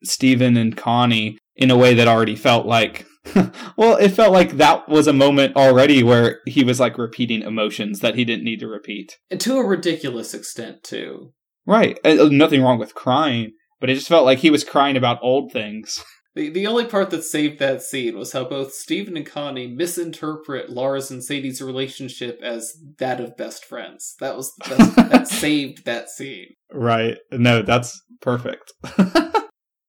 Steven 0.04 0.56
and 0.56 0.76
Connie 0.76 1.38
in 1.56 1.70
a 1.70 1.76
way 1.76 1.94
that 1.94 2.08
already 2.08 2.36
felt 2.36 2.66
like 2.66 3.06
well, 3.76 3.96
it 3.96 4.10
felt 4.10 4.32
like 4.32 4.52
that 4.52 4.88
was 4.88 5.06
a 5.06 5.12
moment 5.12 5.56
already 5.56 6.02
where 6.02 6.40
he 6.46 6.64
was 6.64 6.80
like 6.80 6.98
repeating 6.98 7.42
emotions 7.42 8.00
that 8.00 8.14
he 8.14 8.24
didn't 8.24 8.44
need 8.44 8.60
to 8.60 8.68
repeat. 8.68 9.18
And 9.30 9.40
to 9.42 9.58
a 9.58 9.66
ridiculous 9.66 10.34
extent 10.34 10.82
too. 10.82 11.32
Right. 11.66 11.98
Uh, 12.04 12.28
nothing 12.30 12.62
wrong 12.62 12.78
with 12.78 12.94
crying, 12.94 13.52
but 13.80 13.90
it 13.90 13.94
just 13.94 14.08
felt 14.08 14.24
like 14.24 14.38
he 14.38 14.50
was 14.50 14.64
crying 14.64 14.96
about 14.96 15.18
old 15.22 15.52
things. 15.52 16.02
The, 16.36 16.50
the 16.50 16.66
only 16.66 16.84
part 16.84 17.08
that 17.10 17.24
saved 17.24 17.58
that 17.60 17.80
scene 17.80 18.18
was 18.18 18.32
how 18.32 18.44
both 18.44 18.74
Steven 18.74 19.16
and 19.16 19.24
Connie 19.24 19.68
misinterpret 19.68 20.68
Lars 20.68 21.10
and 21.10 21.24
Sadie's 21.24 21.62
relationship 21.62 22.38
as 22.42 22.76
that 22.98 23.22
of 23.22 23.38
best 23.38 23.64
friends. 23.64 24.14
That 24.20 24.36
was 24.36 24.52
that 24.68 25.28
saved 25.28 25.86
that 25.86 26.10
scene. 26.10 26.48
Right. 26.70 27.16
No, 27.32 27.62
that's 27.62 27.98
perfect. 28.20 28.74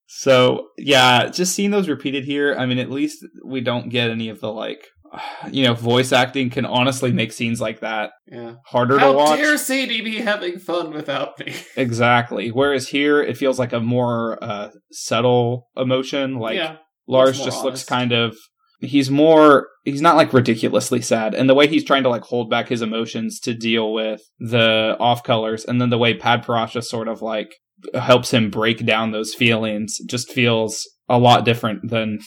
So 0.07 0.69
yeah, 0.77 1.27
just 1.27 1.53
seeing 1.53 1.71
those 1.71 1.89
repeated 1.89 2.23
here. 2.23 2.55
I 2.57 2.65
mean, 2.65 2.79
at 2.79 2.89
least 2.89 3.25
we 3.45 3.61
don't 3.61 3.89
get 3.89 4.09
any 4.09 4.29
of 4.29 4.39
the 4.39 4.51
like 4.51 4.87
you 5.51 5.63
know, 5.63 5.73
voice 5.73 6.11
acting 6.11 6.49
can 6.49 6.65
honestly 6.65 7.11
make 7.11 7.31
scenes 7.31 7.61
like 7.61 7.81
that 7.81 8.11
yeah. 8.27 8.55
harder 8.65 8.99
How 8.99 9.11
to 9.11 9.17
watch. 9.17 9.29
How 9.29 9.35
dare 9.35 9.57
Sadie 9.57 10.01
be 10.01 10.17
having 10.17 10.59
fun 10.59 10.91
without 10.91 11.39
me? 11.39 11.53
exactly. 11.75 12.49
Whereas 12.49 12.89
here, 12.89 13.21
it 13.21 13.37
feels 13.37 13.59
like 13.59 13.73
a 13.73 13.79
more 13.79 14.41
uh, 14.43 14.69
subtle 14.91 15.67
emotion. 15.75 16.35
Like 16.35 16.55
yeah, 16.55 16.77
Lars 17.07 17.37
just 17.37 17.59
honest. 17.59 17.63
looks 17.63 17.83
kind 17.83 18.11
of. 18.11 18.37
He's 18.79 19.09
more. 19.09 19.69
He's 19.85 20.01
not 20.01 20.17
like 20.17 20.33
ridiculously 20.33 21.01
sad, 21.01 21.33
and 21.33 21.49
the 21.49 21.55
way 21.55 21.67
he's 21.67 21.83
trying 21.83 22.03
to 22.03 22.09
like 22.09 22.21
hold 22.21 22.49
back 22.49 22.69
his 22.69 22.83
emotions 22.83 23.39
to 23.41 23.55
deal 23.55 23.91
with 23.91 24.21
the 24.39 24.95
off 24.99 25.23
colors, 25.23 25.65
and 25.65 25.81
then 25.81 25.89
the 25.89 25.97
way 25.97 26.15
Padparadscha 26.17 26.83
sort 26.83 27.07
of 27.07 27.21
like 27.21 27.55
helps 27.93 28.31
him 28.31 28.49
break 28.49 28.85
down 28.85 29.11
those 29.11 29.33
feelings, 29.33 29.99
just 30.07 30.31
feels 30.31 30.87
a 31.09 31.17
lot 31.17 31.45
different 31.45 31.89
than 31.89 32.19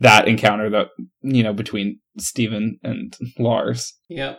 that 0.00 0.28
encounter 0.28 0.70
that 0.70 0.88
you 1.22 1.42
know 1.42 1.52
between 1.52 2.00
Steven 2.18 2.78
and 2.82 3.16
Lars. 3.38 3.94
Yeah. 4.08 4.36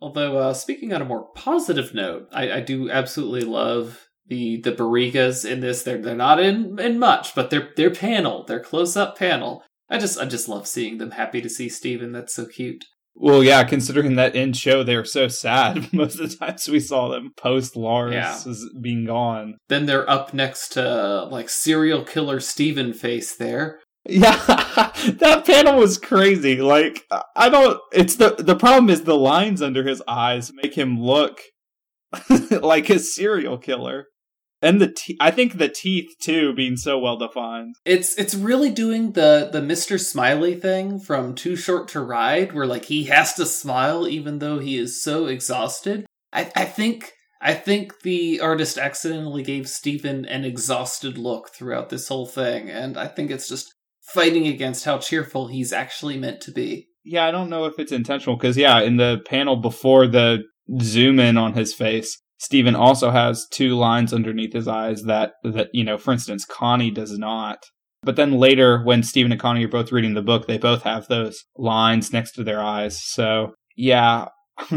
Although 0.00 0.38
uh, 0.38 0.54
speaking 0.54 0.92
on 0.92 1.02
a 1.02 1.06
more 1.06 1.28
positive 1.34 1.92
note, 1.92 2.28
I, 2.32 2.52
I 2.52 2.60
do 2.60 2.90
absolutely 2.90 3.42
love 3.42 4.06
the 4.26 4.60
the 4.60 4.72
Barrigas 4.72 5.48
in 5.48 5.60
this. 5.60 5.82
They're 5.82 6.00
they're 6.00 6.14
not 6.14 6.40
in 6.40 6.78
in 6.78 6.98
much, 6.98 7.34
but 7.34 7.50
they're 7.50 7.70
they're 7.76 7.90
panel, 7.90 8.44
they're 8.44 8.60
close 8.60 8.96
up 8.96 9.18
panel. 9.18 9.62
I 9.90 9.98
just 9.98 10.18
I 10.18 10.26
just 10.26 10.48
love 10.48 10.66
seeing 10.66 10.98
them 10.98 11.12
happy 11.12 11.40
to 11.40 11.48
see 11.48 11.68
Steven. 11.68 12.12
That's 12.12 12.34
so 12.34 12.46
cute. 12.46 12.84
Well, 13.20 13.42
yeah, 13.42 13.64
considering 13.64 14.14
that 14.14 14.36
in 14.36 14.52
show 14.52 14.84
they 14.84 14.96
were 14.96 15.04
so 15.04 15.26
sad 15.26 15.92
most 15.92 16.20
of 16.20 16.30
the 16.30 16.36
times 16.36 16.68
we 16.68 16.80
saw 16.80 17.08
them 17.08 17.32
post 17.36 17.76
Lars 17.76 18.14
yeah. 18.14 18.40
being 18.80 19.04
gone. 19.06 19.58
Then 19.68 19.86
they're 19.86 20.08
up 20.08 20.32
next 20.32 20.70
to 20.70 21.24
like 21.24 21.50
serial 21.50 22.04
killer 22.04 22.38
Steven 22.40 22.92
face 22.92 23.34
there. 23.34 23.80
Yeah, 24.08 24.36
that 25.18 25.42
panel 25.44 25.78
was 25.78 25.98
crazy. 25.98 26.60
Like 26.60 27.04
I 27.34 27.48
don't 27.48 27.80
it's 27.92 28.16
the 28.16 28.36
the 28.38 28.56
problem 28.56 28.88
is 28.88 29.02
the 29.02 29.16
lines 29.16 29.60
under 29.60 29.82
his 29.82 30.02
eyes 30.06 30.52
make 30.62 30.74
him 30.74 31.00
look 31.00 31.40
like 32.50 32.88
a 32.88 32.98
serial 32.98 33.58
killer 33.58 34.06
and 34.60 34.80
the 34.80 34.88
te- 34.88 35.16
I 35.20 35.30
think 35.30 35.58
the 35.58 35.68
teeth 35.68 36.14
too 36.20 36.54
being 36.54 36.76
so 36.76 36.98
well 36.98 37.16
defined. 37.16 37.76
It's 37.84 38.16
it's 38.16 38.34
really 38.34 38.70
doing 38.70 39.12
the 39.12 39.48
the 39.52 39.60
Mr. 39.60 40.00
Smiley 40.00 40.54
thing 40.54 40.98
from 40.98 41.34
Too 41.34 41.56
Short 41.56 41.88
to 41.88 42.00
Ride, 42.00 42.52
where 42.52 42.66
like 42.66 42.86
he 42.86 43.04
has 43.04 43.34
to 43.34 43.46
smile 43.46 44.08
even 44.08 44.38
though 44.38 44.58
he 44.58 44.76
is 44.76 45.02
so 45.02 45.26
exhausted. 45.26 46.06
I 46.32 46.50
I 46.56 46.64
think 46.64 47.12
I 47.40 47.54
think 47.54 48.00
the 48.02 48.40
artist 48.40 48.78
accidentally 48.78 49.42
gave 49.42 49.68
Steven 49.68 50.24
an 50.26 50.44
exhausted 50.44 51.18
look 51.18 51.50
throughout 51.54 51.88
this 51.88 52.08
whole 52.08 52.26
thing, 52.26 52.68
and 52.68 52.96
I 52.96 53.06
think 53.06 53.30
it's 53.30 53.48
just 53.48 53.72
fighting 54.12 54.46
against 54.46 54.84
how 54.84 54.98
cheerful 54.98 55.48
he's 55.48 55.72
actually 55.72 56.18
meant 56.18 56.40
to 56.42 56.50
be. 56.50 56.88
Yeah, 57.04 57.26
I 57.26 57.30
don't 57.30 57.50
know 57.50 57.64
if 57.66 57.78
it's 57.78 57.92
intentional 57.92 58.36
because 58.36 58.56
yeah, 58.56 58.80
in 58.80 58.96
the 58.96 59.22
panel 59.24 59.56
before 59.56 60.06
the 60.06 60.42
zoom 60.80 61.20
in 61.20 61.36
on 61.38 61.54
his 61.54 61.72
face, 61.72 62.18
Steven 62.38 62.76
also 62.76 63.10
has 63.10 63.46
two 63.50 63.76
lines 63.76 64.12
underneath 64.12 64.52
his 64.52 64.68
eyes 64.68 65.02
that 65.04 65.32
that 65.42 65.68
you 65.72 65.84
know, 65.84 65.98
for 65.98 66.12
instance, 66.12 66.44
Connie 66.44 66.90
does 66.90 67.18
not. 67.18 67.58
But 68.02 68.16
then 68.16 68.32
later, 68.32 68.82
when 68.84 69.02
Steven 69.02 69.32
and 69.32 69.40
Connie 69.40 69.64
are 69.64 69.68
both 69.68 69.90
reading 69.90 70.14
the 70.14 70.22
book, 70.22 70.46
they 70.46 70.58
both 70.58 70.82
have 70.82 71.08
those 71.08 71.44
lines 71.56 72.12
next 72.12 72.32
to 72.32 72.44
their 72.44 72.60
eyes. 72.60 73.02
So 73.02 73.54
yeah, 73.76 74.26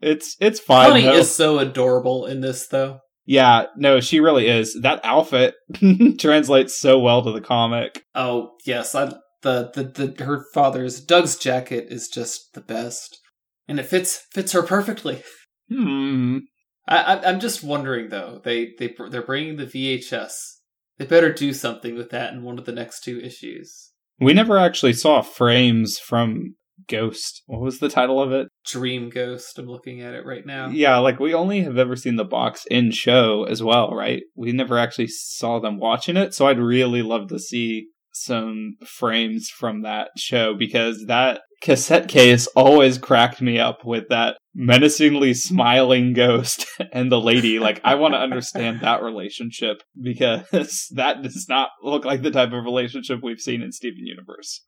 it's 0.00 0.36
it's 0.40 0.60
fine. 0.60 0.90
Connie 0.90 1.02
though. 1.02 1.14
is 1.14 1.34
so 1.34 1.58
adorable 1.58 2.26
in 2.26 2.40
this, 2.40 2.66
though. 2.68 3.00
Yeah, 3.26 3.66
no, 3.76 4.00
she 4.00 4.20
really 4.20 4.48
is. 4.48 4.78
That 4.82 5.00
outfit 5.02 5.54
translates 6.18 6.78
so 6.78 6.98
well 6.98 7.22
to 7.22 7.32
the 7.32 7.40
comic. 7.40 8.02
Oh 8.14 8.52
yes, 8.66 8.94
I, 8.94 9.14
the, 9.42 9.70
the 9.74 10.14
the 10.14 10.24
her 10.24 10.44
father's 10.52 11.00
Doug's 11.00 11.36
jacket 11.36 11.86
is 11.88 12.08
just 12.08 12.52
the 12.54 12.60
best, 12.60 13.18
and 13.66 13.78
it 13.78 13.86
fits 13.86 14.26
fits 14.32 14.52
her 14.52 14.62
perfectly. 14.62 15.22
Hmm. 15.70 16.38
I, 16.86 17.20
I'm 17.24 17.40
just 17.40 17.64
wondering 17.64 18.10
though. 18.10 18.40
They 18.44 18.72
they 18.78 18.94
they're 19.10 19.22
bringing 19.22 19.56
the 19.56 19.66
VHS. 19.66 20.32
They 20.98 21.06
better 21.06 21.32
do 21.32 21.52
something 21.52 21.96
with 21.96 22.10
that 22.10 22.32
in 22.32 22.42
one 22.42 22.58
of 22.58 22.66
the 22.66 22.72
next 22.72 23.02
two 23.02 23.20
issues. 23.20 23.92
We 24.20 24.32
never 24.32 24.58
actually 24.58 24.92
saw 24.92 25.22
frames 25.22 25.98
from 25.98 26.54
Ghost. 26.88 27.42
What 27.46 27.60
was 27.60 27.78
the 27.78 27.88
title 27.88 28.22
of 28.22 28.32
it? 28.32 28.48
Dream 28.66 29.10
Ghost. 29.10 29.58
I'm 29.58 29.66
looking 29.66 30.00
at 30.00 30.14
it 30.14 30.26
right 30.26 30.44
now. 30.44 30.68
Yeah, 30.68 30.98
like 30.98 31.18
we 31.18 31.34
only 31.34 31.62
have 31.62 31.78
ever 31.78 31.96
seen 31.96 32.16
the 32.16 32.24
box 32.24 32.64
in 32.70 32.90
show 32.90 33.44
as 33.44 33.62
well, 33.62 33.90
right? 33.90 34.22
We 34.36 34.52
never 34.52 34.78
actually 34.78 35.08
saw 35.08 35.60
them 35.60 35.78
watching 35.78 36.16
it, 36.16 36.34
so 36.34 36.46
I'd 36.46 36.58
really 36.58 37.02
love 37.02 37.28
to 37.28 37.38
see 37.38 37.88
some 38.12 38.76
frames 38.86 39.48
from 39.48 39.82
that 39.82 40.10
show 40.16 40.54
because 40.54 41.06
that 41.06 41.40
cassette 41.60 42.08
case 42.08 42.46
always 42.48 42.98
cracked 42.98 43.40
me 43.40 43.58
up 43.58 43.84
with 43.84 44.08
that 44.08 44.36
menacingly 44.54 45.34
smiling 45.34 46.12
ghost 46.12 46.66
and 46.92 47.10
the 47.10 47.20
lady. 47.20 47.58
Like, 47.58 47.80
I 47.84 47.96
want 47.96 48.14
to 48.14 48.18
understand 48.18 48.80
that 48.80 49.02
relationship 49.02 49.82
because 50.00 50.88
that 50.94 51.22
does 51.22 51.46
not 51.48 51.70
look 51.82 52.04
like 52.04 52.22
the 52.22 52.30
type 52.30 52.52
of 52.52 52.64
relationship 52.64 53.20
we've 53.22 53.40
seen 53.40 53.62
in 53.62 53.72
Steven 53.72 54.06
Universe. 54.06 54.62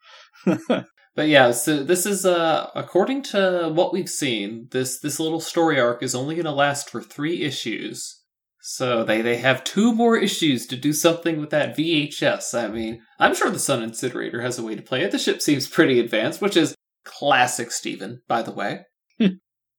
but 1.14 1.28
yeah, 1.28 1.50
so 1.52 1.82
this 1.82 2.04
is 2.06 2.26
uh 2.26 2.68
according 2.74 3.22
to 3.22 3.70
what 3.72 3.92
we've 3.92 4.08
seen, 4.08 4.68
this 4.72 4.98
this 5.00 5.20
little 5.20 5.40
story 5.40 5.80
arc 5.80 6.02
is 6.02 6.14
only 6.14 6.34
going 6.34 6.44
to 6.44 6.52
last 6.52 6.90
for 6.90 7.00
3 7.00 7.42
issues. 7.42 8.22
So 8.68 9.04
they, 9.04 9.22
they 9.22 9.36
have 9.36 9.62
two 9.62 9.94
more 9.94 10.16
issues 10.16 10.66
to 10.66 10.76
do 10.76 10.92
something 10.92 11.40
with 11.40 11.50
that 11.50 11.76
VHS. 11.76 12.52
I 12.52 12.66
mean, 12.66 13.00
I'm 13.16 13.32
sure 13.32 13.48
the 13.48 13.60
Sun 13.60 13.84
Incinerator 13.84 14.42
has 14.42 14.58
a 14.58 14.64
way 14.64 14.74
to 14.74 14.82
play 14.82 15.02
it. 15.02 15.12
The 15.12 15.20
ship 15.20 15.40
seems 15.40 15.68
pretty 15.68 16.00
advanced, 16.00 16.42
which 16.42 16.56
is 16.56 16.74
classic 17.04 17.70
Steven, 17.70 18.22
by 18.26 18.42
the 18.42 18.50
way. 18.50 18.80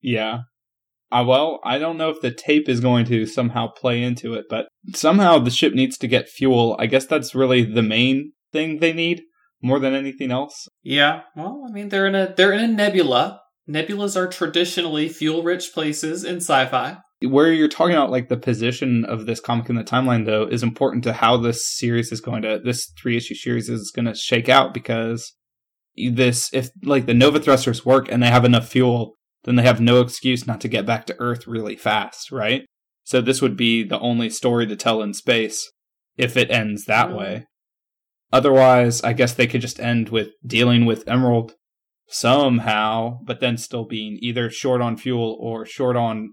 Yeah. 0.07 0.39
Uh, 1.11 1.23
well, 1.27 1.59
I 1.63 1.77
don't 1.77 1.97
know 1.97 2.09
if 2.09 2.21
the 2.21 2.31
tape 2.31 2.67
is 2.67 2.79
going 2.79 3.05
to 3.05 3.25
somehow 3.25 3.67
play 3.67 4.01
into 4.01 4.33
it, 4.33 4.45
but 4.49 4.67
somehow 4.93 5.37
the 5.37 5.51
ship 5.51 5.73
needs 5.73 5.97
to 5.99 6.07
get 6.07 6.29
fuel. 6.29 6.75
I 6.79 6.85
guess 6.85 7.05
that's 7.05 7.35
really 7.35 7.63
the 7.63 7.81
main 7.81 8.31
thing 8.51 8.79
they 8.79 8.93
need 8.93 9.23
more 9.61 9.79
than 9.79 9.93
anything 9.93 10.31
else. 10.31 10.67
Yeah. 10.81 11.21
Well, 11.35 11.65
I 11.67 11.71
mean, 11.71 11.89
they're 11.89 12.07
in 12.07 12.15
a 12.15 12.33
they're 12.35 12.53
in 12.53 12.61
a 12.61 12.67
nebula. 12.67 13.41
Nebulas 13.69 14.15
are 14.15 14.27
traditionally 14.27 15.09
fuel-rich 15.09 15.73
places 15.73 16.23
in 16.23 16.37
sci-fi. 16.37 16.97
where 17.21 17.51
you're 17.51 17.67
talking 17.67 17.95
about 17.95 18.11
like 18.11 18.29
the 18.29 18.37
position 18.37 19.03
of 19.03 19.25
this 19.25 19.41
comic 19.41 19.69
in 19.69 19.75
the 19.75 19.83
timeline 19.83 20.25
though 20.25 20.43
is 20.43 20.63
important 20.63 21.03
to 21.03 21.11
how 21.11 21.35
this 21.35 21.67
series 21.67 22.13
is 22.13 22.21
going 22.21 22.43
to 22.43 22.61
this 22.63 22.91
three 22.97 23.17
issue 23.17 23.35
series 23.35 23.67
is 23.67 23.91
going 23.93 24.05
to 24.05 24.15
shake 24.15 24.47
out 24.47 24.73
because 24.73 25.33
this 26.13 26.49
if 26.53 26.69
like 26.83 27.07
the 27.07 27.13
nova 27.13 27.39
thrusters 27.39 27.83
work 27.85 28.09
and 28.09 28.21
they 28.23 28.27
have 28.27 28.45
enough 28.45 28.69
fuel 28.69 29.16
then 29.47 29.55
they 29.55 29.63
have 29.63 29.79
no 29.81 30.01
excuse 30.01 30.45
not 30.45 30.59
to 30.61 30.67
get 30.67 30.85
back 30.85 31.05
to 31.07 31.15
earth 31.19 31.47
really 31.47 31.75
fast 31.75 32.31
right 32.31 32.65
so 33.03 33.21
this 33.21 33.41
would 33.41 33.55
be 33.57 33.83
the 33.83 33.99
only 33.99 34.29
story 34.29 34.67
to 34.67 34.75
tell 34.75 35.01
in 35.01 35.13
space 35.13 35.71
if 36.17 36.35
it 36.37 36.51
ends 36.51 36.85
that 36.85 37.09
Mm. 37.09 37.17
way 37.17 37.45
otherwise 38.33 39.01
i 39.03 39.13
guess 39.13 39.33
they 39.33 39.47
could 39.47 39.61
just 39.61 39.79
end 39.79 40.09
with 40.09 40.29
dealing 40.45 40.85
with 40.85 41.07
emerald 41.07 41.53
somehow 42.09 43.19
but 43.23 43.39
then 43.39 43.57
still 43.57 43.85
being 43.85 44.17
either 44.21 44.49
short 44.49 44.81
on 44.81 44.97
fuel 44.97 45.37
or 45.39 45.65
short 45.65 45.95
on 45.95 46.29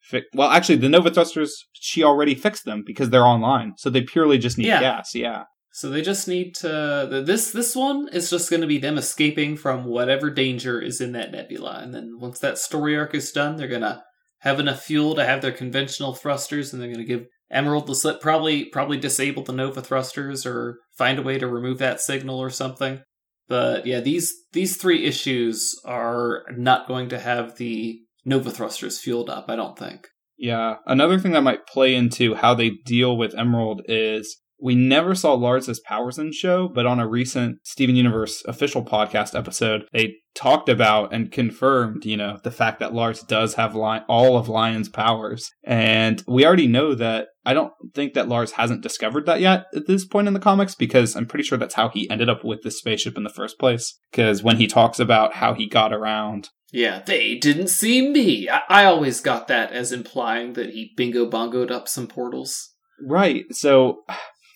fi- 0.00 0.22
well 0.34 0.50
actually 0.50 0.76
the 0.76 0.88
nova 0.88 1.10
thrusters 1.10 1.52
she 1.72 2.02
already 2.02 2.34
fixed 2.34 2.64
them 2.64 2.82
because 2.84 3.10
they're 3.10 3.24
online 3.26 3.72
so 3.76 3.88
they 3.90 4.02
purely 4.02 4.38
just 4.38 4.58
need 4.58 4.66
Yeah. 4.66 4.80
gas 4.80 5.14
yeah 5.14 5.44
So 5.74 5.90
they 5.90 6.02
just 6.02 6.28
need 6.28 6.54
to. 6.56 7.24
This 7.26 7.50
this 7.50 7.74
one 7.74 8.08
is 8.12 8.30
just 8.30 8.48
going 8.48 8.60
to 8.60 8.66
be 8.68 8.78
them 8.78 8.96
escaping 8.96 9.56
from 9.56 9.86
whatever 9.86 10.30
danger 10.30 10.80
is 10.80 11.00
in 11.00 11.10
that 11.12 11.32
nebula, 11.32 11.80
and 11.82 11.92
then 11.92 12.20
once 12.20 12.38
that 12.38 12.58
story 12.58 12.96
arc 12.96 13.12
is 13.12 13.32
done, 13.32 13.56
they're 13.56 13.66
gonna 13.66 14.04
have 14.38 14.60
enough 14.60 14.84
fuel 14.84 15.16
to 15.16 15.24
have 15.24 15.42
their 15.42 15.50
conventional 15.50 16.14
thrusters, 16.14 16.72
and 16.72 16.80
they're 16.80 16.92
gonna 16.92 17.02
give 17.02 17.26
Emerald 17.50 17.88
the 17.88 17.96
slip. 17.96 18.20
Probably 18.20 18.66
probably 18.66 18.98
disable 18.98 19.42
the 19.42 19.52
Nova 19.52 19.82
thrusters 19.82 20.46
or 20.46 20.78
find 20.96 21.18
a 21.18 21.22
way 21.22 21.40
to 21.40 21.48
remove 21.48 21.78
that 21.78 22.00
signal 22.00 22.38
or 22.38 22.50
something. 22.50 23.00
But 23.48 23.84
yeah, 23.84 23.98
these 23.98 24.32
these 24.52 24.76
three 24.76 25.04
issues 25.04 25.74
are 25.84 26.44
not 26.56 26.86
going 26.86 27.08
to 27.08 27.18
have 27.18 27.56
the 27.56 27.98
Nova 28.24 28.52
thrusters 28.52 29.00
fueled 29.00 29.28
up. 29.28 29.46
I 29.48 29.56
don't 29.56 29.76
think. 29.76 30.06
Yeah. 30.38 30.76
Another 30.86 31.18
thing 31.18 31.32
that 31.32 31.42
might 31.42 31.66
play 31.66 31.96
into 31.96 32.36
how 32.36 32.54
they 32.54 32.70
deal 32.70 33.16
with 33.16 33.34
Emerald 33.36 33.82
is 33.86 34.36
we 34.64 34.74
never 34.74 35.14
saw 35.14 35.34
Lars's 35.34 35.78
powers 35.78 36.18
in 36.18 36.32
show, 36.32 36.68
but 36.68 36.86
on 36.86 36.98
a 36.98 37.06
recent 37.06 37.58
Steven 37.64 37.96
Universe 37.96 38.42
official 38.46 38.82
podcast 38.82 39.38
episode, 39.38 39.84
they 39.92 40.14
talked 40.34 40.70
about 40.70 41.12
and 41.12 41.30
confirmed, 41.30 42.06
you 42.06 42.16
know, 42.16 42.38
the 42.42 42.50
fact 42.50 42.80
that 42.80 42.94
Lars 42.94 43.20
does 43.20 43.56
have 43.56 43.74
Lion- 43.74 44.06
all 44.08 44.38
of 44.38 44.48
Lion's 44.48 44.88
powers. 44.88 45.50
And 45.64 46.24
we 46.26 46.46
already 46.46 46.66
know 46.66 46.94
that 46.94 47.28
I 47.44 47.52
don't 47.52 47.74
think 47.94 48.14
that 48.14 48.26
Lars 48.26 48.52
hasn't 48.52 48.80
discovered 48.80 49.26
that 49.26 49.42
yet 49.42 49.66
at 49.76 49.86
this 49.86 50.06
point 50.06 50.28
in 50.28 50.32
the 50.32 50.40
comics 50.40 50.74
because 50.74 51.14
I'm 51.14 51.26
pretty 51.26 51.44
sure 51.44 51.58
that's 51.58 51.74
how 51.74 51.90
he 51.90 52.08
ended 52.08 52.30
up 52.30 52.42
with 52.42 52.62
this 52.62 52.78
spaceship 52.78 53.18
in 53.18 53.22
the 53.22 53.28
first 53.28 53.58
place. 53.58 53.98
Because 54.10 54.42
when 54.42 54.56
he 54.56 54.66
talks 54.66 54.98
about 54.98 55.34
how 55.34 55.52
he 55.52 55.68
got 55.68 55.92
around 55.92 56.48
Yeah, 56.72 57.02
they 57.04 57.34
didn't 57.34 57.68
see 57.68 58.08
me. 58.08 58.48
I, 58.48 58.62
I 58.70 58.84
always 58.86 59.20
got 59.20 59.46
that 59.48 59.72
as 59.72 59.92
implying 59.92 60.54
that 60.54 60.70
he 60.70 60.94
bingo 60.96 61.28
bongoed 61.28 61.70
up 61.70 61.86
some 61.86 62.06
portals. 62.06 62.70
Right. 63.06 63.44
So 63.50 64.04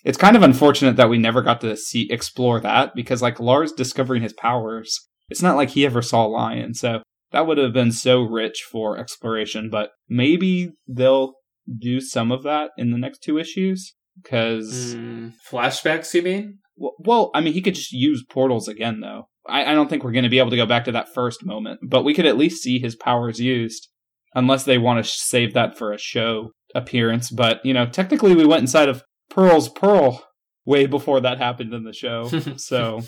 it's 0.03 0.17
kind 0.17 0.35
of 0.35 0.43
unfortunate 0.43 0.95
that 0.95 1.09
we 1.09 1.17
never 1.17 1.41
got 1.41 1.61
to 1.61 1.75
see 1.75 2.07
explore 2.11 2.59
that 2.61 2.95
because 2.95 3.21
like 3.21 3.39
Lars 3.39 3.71
discovering 3.71 4.21
his 4.21 4.33
powers, 4.33 5.07
it's 5.29 5.41
not 5.41 5.55
like 5.55 5.71
he 5.71 5.85
ever 5.85 6.01
saw 6.01 6.25
Lion. 6.25 6.73
So 6.73 7.01
that 7.31 7.45
would 7.47 7.57
have 7.57 7.73
been 7.73 7.91
so 7.91 8.21
rich 8.21 8.65
for 8.69 8.97
exploration, 8.97 9.69
but 9.69 9.91
maybe 10.07 10.71
they'll 10.87 11.33
do 11.77 12.01
some 12.01 12.31
of 12.31 12.43
that 12.43 12.71
in 12.77 12.91
the 12.91 12.97
next 12.97 13.21
two 13.21 13.37
issues 13.37 13.93
because 14.21 14.95
Mm, 14.97 15.31
flashbacks, 15.49 16.13
you 16.13 16.21
mean? 16.21 16.59
well, 16.75 16.95
well, 16.99 17.31
I 17.33 17.41
mean, 17.41 17.53
he 17.53 17.61
could 17.61 17.75
just 17.75 17.91
use 17.91 18.25
portals 18.29 18.67
again, 18.67 19.01
though. 19.01 19.27
I, 19.47 19.71
I 19.71 19.73
don't 19.73 19.89
think 19.89 20.03
we're 20.03 20.11
going 20.11 20.23
to 20.23 20.29
be 20.29 20.39
able 20.39 20.49
to 20.51 20.57
go 20.57 20.65
back 20.65 20.85
to 20.85 20.91
that 20.93 21.13
first 21.13 21.45
moment, 21.45 21.79
but 21.83 22.03
we 22.03 22.13
could 22.13 22.25
at 22.25 22.37
least 22.37 22.63
see 22.63 22.79
his 22.79 22.95
powers 22.95 23.39
used, 23.39 23.87
unless 24.33 24.63
they 24.63 24.77
want 24.77 25.03
to 25.03 25.09
save 25.09 25.53
that 25.53 25.77
for 25.77 25.91
a 25.91 25.97
show 25.97 26.51
appearance. 26.75 27.29
But, 27.29 27.65
you 27.65 27.73
know, 27.73 27.85
technically 27.85 28.35
we 28.35 28.45
went 28.45 28.61
inside 28.61 28.89
of 28.89 29.03
Pearl's 29.29 29.69
Pearl 29.69 30.23
way 30.65 30.85
before 30.85 31.21
that 31.21 31.37
happened 31.37 31.73
in 31.73 31.83
the 31.83 31.93
show. 31.93 32.27
so, 32.57 33.01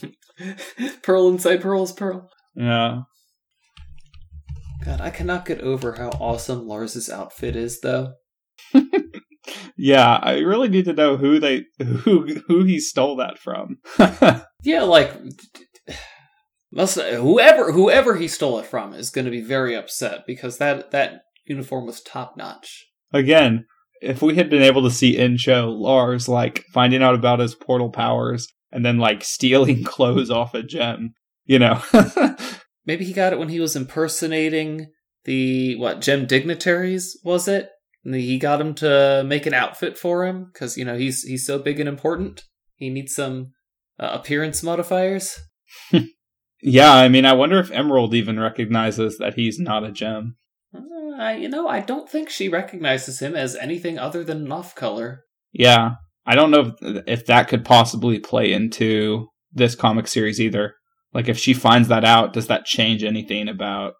Pearl 1.03 1.29
inside 1.29 1.61
Pearl's 1.61 1.93
Pearl. 1.93 2.29
yeah. 2.55 3.01
God, 4.83 4.99
I 4.99 5.11
cannot 5.11 5.45
get 5.45 5.61
over 5.61 5.93
how 5.93 6.09
awesome 6.19 6.67
Lars's 6.67 7.07
outfit 7.07 7.55
is, 7.55 7.81
though. 7.81 8.13
Yeah, 9.83 10.19
I 10.21 10.33
really 10.39 10.69
need 10.69 10.85
to 10.85 10.93
know 10.93 11.17
who 11.17 11.39
they 11.39 11.65
who 11.79 12.35
who 12.47 12.63
he 12.65 12.79
stole 12.79 13.15
that 13.17 13.39
from. 13.39 13.77
Yeah, 14.63 14.83
like 14.83 15.11
must 16.71 16.99
whoever 16.99 17.71
whoever 17.71 18.15
he 18.15 18.27
stole 18.27 18.59
it 18.59 18.67
from 18.67 18.93
is 18.93 19.09
going 19.09 19.25
to 19.25 19.31
be 19.31 19.41
very 19.41 19.75
upset 19.75 20.19
because 20.27 20.59
that 20.59 20.91
that 20.91 21.21
uniform 21.45 21.87
was 21.87 21.99
top 21.99 22.37
notch. 22.37 22.85
Again, 23.11 23.65
if 24.01 24.21
we 24.21 24.35
had 24.35 24.49
been 24.49 24.63
able 24.63 24.83
to 24.83 24.91
see 24.91 25.17
in 25.17 25.37
show 25.37 25.69
Lars 25.69 26.27
like 26.27 26.65
finding 26.73 27.03
out 27.03 27.15
about 27.15 27.39
his 27.39 27.55
portal 27.55 27.89
powers 27.89 28.47
and 28.71 28.85
then 28.85 28.97
like 28.97 29.23
stealing 29.23 29.83
clothes 29.85 30.31
off 30.31 30.53
a 30.53 30.63
gem, 30.63 31.13
you 31.45 31.59
know. 31.59 31.81
Maybe 32.85 33.05
he 33.05 33.13
got 33.13 33.31
it 33.31 33.39
when 33.39 33.49
he 33.49 33.59
was 33.59 33.75
impersonating 33.75 34.87
the 35.25 35.75
what 35.75 36.01
gem 36.01 36.25
dignitaries 36.25 37.19
was 37.23 37.47
it? 37.47 37.69
And 38.03 38.15
he 38.15 38.39
got 38.39 38.59
him 38.59 38.73
to 38.75 39.23
make 39.25 39.45
an 39.45 39.53
outfit 39.53 39.97
for 39.97 40.25
him 40.25 40.49
because 40.51 40.75
you 40.75 40.83
know 40.83 40.97
he's 40.97 41.21
he's 41.21 41.45
so 41.45 41.59
big 41.59 41.79
and 41.79 41.87
important. 41.87 42.43
He 42.75 42.89
needs 42.89 43.13
some 43.13 43.51
uh, 43.99 44.09
appearance 44.13 44.63
modifiers. 44.63 45.39
yeah, 46.63 46.91
I 46.91 47.07
mean, 47.07 47.25
I 47.25 47.33
wonder 47.33 47.59
if 47.59 47.69
Emerald 47.69 48.15
even 48.15 48.39
recognizes 48.39 49.19
that 49.19 49.35
he's 49.35 49.59
not 49.59 49.83
a 49.83 49.91
gem. 49.91 50.37
Uh, 51.21 51.25
I, 51.25 51.35
you 51.35 51.49
know, 51.49 51.67
I 51.67 51.79
don't 51.81 52.09
think 52.09 52.29
she 52.29 52.49
recognizes 52.49 53.19
him 53.19 53.35
as 53.35 53.55
anything 53.55 53.99
other 53.99 54.23
than 54.23 54.45
an 54.45 54.51
off 54.51 54.75
color. 54.75 55.25
Yeah, 55.51 55.91
I 56.25 56.35
don't 56.35 56.51
know 56.51 56.73
if, 56.81 57.03
if 57.07 57.25
that 57.27 57.47
could 57.47 57.63
possibly 57.63 58.19
play 58.19 58.51
into 58.51 59.27
this 59.51 59.75
comic 59.75 60.07
series 60.07 60.39
either. 60.39 60.75
Like, 61.13 61.27
if 61.27 61.37
she 61.37 61.53
finds 61.53 61.89
that 61.89 62.05
out, 62.05 62.33
does 62.33 62.47
that 62.47 62.65
change 62.65 63.03
anything 63.03 63.47
about? 63.47 63.93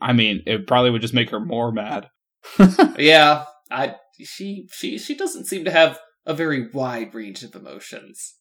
I 0.00 0.12
mean, 0.12 0.42
it 0.46 0.66
probably 0.66 0.90
would 0.90 1.02
just 1.02 1.14
make 1.14 1.30
her 1.30 1.40
more 1.40 1.72
mad. 1.72 2.08
yeah, 2.98 3.44
I 3.70 3.96
she 4.18 4.66
she 4.72 4.98
she 4.98 5.14
doesn't 5.14 5.46
seem 5.46 5.64
to 5.64 5.70
have 5.70 5.98
a 6.26 6.34
very 6.34 6.70
wide 6.70 7.14
range 7.14 7.42
of 7.42 7.54
emotions. 7.54 8.34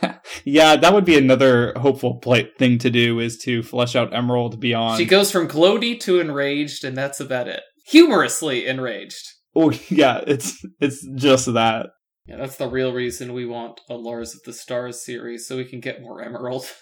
yeah, 0.44 0.76
that 0.76 0.92
would 0.92 1.04
be 1.04 1.18
another 1.18 1.72
hopeful 1.76 2.18
play- 2.18 2.50
thing 2.58 2.78
to 2.78 2.90
do 2.90 3.20
is 3.20 3.38
to 3.38 3.62
flesh 3.62 3.94
out 3.94 4.14
Emerald 4.14 4.58
beyond. 4.58 4.98
She 4.98 5.04
goes 5.04 5.30
from 5.30 5.46
gloaty 5.46 5.98
to 6.00 6.20
enraged, 6.20 6.84
and 6.84 6.96
that's 6.96 7.20
about 7.20 7.48
it. 7.48 7.60
Humorously 7.86 8.66
enraged. 8.66 9.26
oh 9.54 9.70
yeah, 9.88 10.22
it's 10.26 10.64
it's 10.80 11.06
just 11.14 11.52
that. 11.54 11.86
Yeah, 12.26 12.36
that's 12.38 12.56
the 12.56 12.68
real 12.68 12.92
reason 12.92 13.34
we 13.34 13.44
want 13.44 13.80
a 13.90 13.94
Lars 13.94 14.34
of 14.34 14.40
the 14.44 14.52
Stars 14.54 15.04
series, 15.04 15.46
so 15.46 15.56
we 15.56 15.64
can 15.66 15.80
get 15.80 16.02
more 16.02 16.22
Emerald. 16.22 16.66